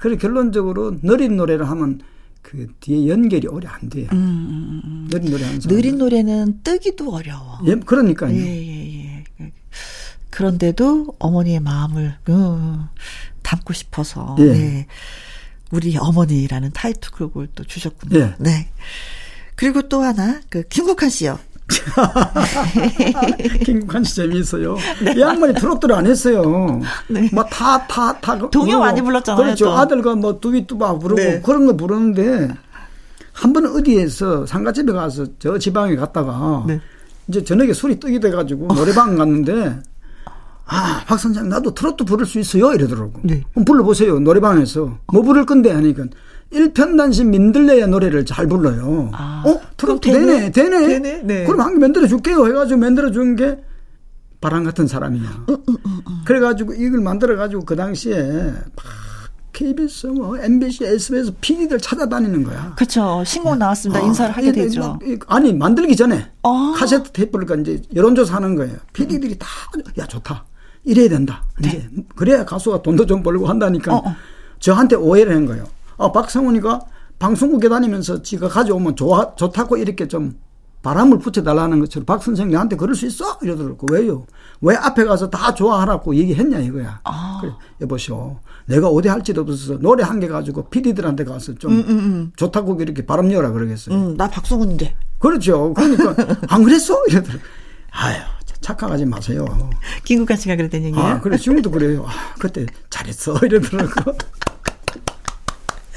[0.00, 2.00] 그래 결론적으로 느린 노래를 하면
[2.42, 4.08] 그 뒤에 연결이 오래 안 돼요.
[4.12, 5.08] 음, 음, 음.
[5.10, 7.58] 느린 노래 하는 느린 노래는 뜨기도 어려워.
[7.66, 8.34] 예, 그러니까요.
[8.34, 9.52] 예, 예, 예.
[10.30, 12.88] 그런데도 어머니의 마음을 어,
[13.42, 14.44] 담고 싶어서 예.
[14.44, 14.86] 네.
[15.70, 18.18] 우리 어머니라는 타이틀곡을 또 주셨군요.
[18.18, 18.34] 예.
[18.38, 18.68] 네.
[19.54, 21.38] 그리고 또 하나 그 김국환 씨요.
[23.64, 24.76] 김국환 씨 재미있어요.
[25.04, 25.14] 네.
[25.16, 26.80] 이 양반이 트로트를 안 했어요.
[27.08, 27.28] 네.
[27.32, 29.44] 뭐다 다다 동요 많이 불렀잖아요.
[29.44, 29.64] 그렇죠.
[29.66, 29.72] 또.
[29.76, 31.40] 아들과 뭐 두비뚜바 부르고 네.
[31.44, 32.48] 그런 거 부르는데
[33.32, 36.80] 한 번 어디에서 상가집에 가서 저 지방에 갔다가 네.
[37.28, 39.78] 이제 저녁에 술이 뜨게 돼가지고 노래방 갔는데
[40.66, 43.12] 아, 박 선생 나도 트로트 부를 수 있어요 이러더라고.
[43.22, 43.42] 네.
[43.52, 46.04] 그럼 불러보세요 노래방에서 뭐 부를 건데 하니까
[46.50, 49.10] 일편단심 민들레의 노래를 잘 불러요.
[49.12, 49.60] 아, 어?
[49.76, 50.86] 트로트 되네, 되네.
[50.86, 51.22] 되네?
[51.24, 51.44] 네.
[51.44, 52.46] 그럼 한 개 만들어 줄게요.
[52.46, 53.58] 해가지고 만들어 준 게
[54.40, 55.44] 바람 같은 사람이야.
[55.48, 58.22] 음, 음, 음, 그래가지고 이걸 만들어가지고 그 당시에
[58.76, 58.84] 막
[59.52, 62.72] KBS, 뭐 MBC, SBS PD들 찾아다니는 거야.
[62.76, 63.24] 그렇죠.
[63.26, 64.00] 신곡 나왔습니다.
[64.00, 64.96] 아, 인사를 하게 되죠.
[65.26, 66.74] 아니 만들기 전에 아.
[66.76, 68.76] 카세트 테이프를 이제 여론조사 하는 거예요.
[68.92, 69.46] PD들이 다
[69.98, 70.44] 야 좋다.
[70.84, 71.42] 이래야 된다.
[71.60, 71.88] 네.
[72.14, 74.16] 그래야 가수가 돈도 좀 벌고 한다니까 어, 어.
[74.60, 75.64] 저한테 오해를 한 거예요.
[75.98, 76.80] 아 박성훈이가
[77.18, 80.38] 방송국에 다니면서 지가 가져오면 좋아 좋다고 이렇게 좀
[80.82, 83.38] 바람을 붙여달라는 것처럼 박 선생님 나한테 그럴 수 있어?
[83.42, 83.88] 이러더라고.
[83.90, 84.24] 왜요?
[84.60, 87.00] 왜 앞에 가서 다 좋아하라고 얘기했냐 이거야.
[87.02, 87.38] 아.
[87.40, 88.38] 그래, 여보시오.
[88.66, 92.32] 내가 어디 할지도 없어서 노래 한 개 가지고 피디들한테 가서 좀 음, 음, 음.
[92.36, 93.94] 좋다고 이렇게 바람 열라 그러겠어요.
[93.94, 94.94] 음, 나 박성훈인데.
[95.18, 95.74] 그렇죠.
[95.74, 96.14] 그러니까
[96.48, 97.02] 안 그랬어?
[97.08, 97.42] 이러더라고.
[97.90, 98.16] 아유.
[98.60, 99.46] 착각하지 마세요.
[100.04, 101.04] 김국환 씨가 그랬던 얘기예요?
[101.06, 101.36] 아, 그래.
[101.38, 102.04] 지금도 그래요.
[102.06, 103.36] 아, 그때 잘했어.
[103.42, 104.12] 이러더라고.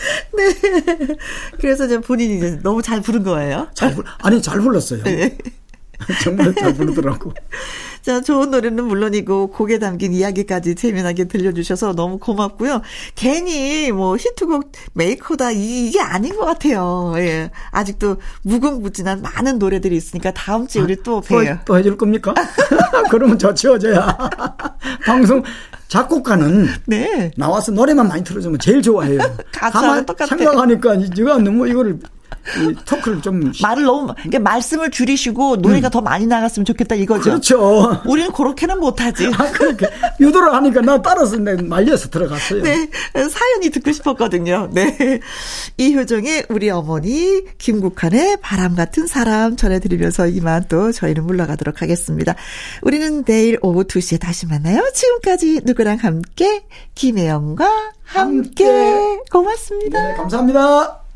[0.36, 1.18] 네.
[1.60, 3.68] 그래서 이제 본인이 이제 너무 잘 부른 거예요.
[3.74, 5.04] 잘 불, 아니, 잘 불렀어요.
[5.04, 5.38] 네.
[6.24, 7.34] 정말 잘 부르더라고.
[8.02, 12.82] 자, 좋은 노래는 물론이고 곡에 담긴 이야기까지 재미나게 들려주셔서 너무 고맙고요.
[13.14, 17.14] 괜히 뭐 히트곡 메이커다 이게 아닌 것 같아요.
[17.18, 17.52] 예.
[17.70, 21.60] 아직도 무궁무진한 많은 노래들이 있으니까 다음 주에 우리 또 봬요.
[21.60, 22.34] 또, 또 해줄 겁니까?
[23.12, 24.18] 그러면 저 치워져야.
[25.06, 25.44] 방송
[25.92, 27.32] 작곡가는 네.
[27.36, 29.20] 나와서 노래만 많이 틀어주면 제일 좋아해요.
[29.52, 30.38] 가만 똑같아.
[30.38, 31.98] 생각하니까 제가 너무 이거를 이
[32.86, 35.92] 토크를 좀 말을 너무 그러니까 말씀을 줄이시고 노래가 음.
[35.92, 37.24] 더 많이 나갔으면 좋겠다 이거죠.
[37.24, 38.02] 그렇죠.
[38.06, 39.28] 우리는 그렇게는 못하지.
[39.38, 39.88] 아, 그렇게
[40.20, 42.64] 유도를 하니까 나 따라서 내 말려서 들어갔어요.
[42.64, 44.70] 네, 사연이 듣고 싶었거든요.
[44.72, 45.20] 네,
[45.78, 52.36] 이효정의 우리 어머니 김국환의 바람 같은 사람 전해드리면서 이만 또 저희는 물러가도록 하겠습니다.
[52.82, 54.82] 우리는 내일 오후 2시에 다시 만나요.
[54.94, 56.64] 지금까지 누구랑 함께
[56.96, 59.20] 김혜영과 함께, 함께.
[59.32, 60.08] 고맙습니다.
[60.08, 61.11] 네, 감사합니다.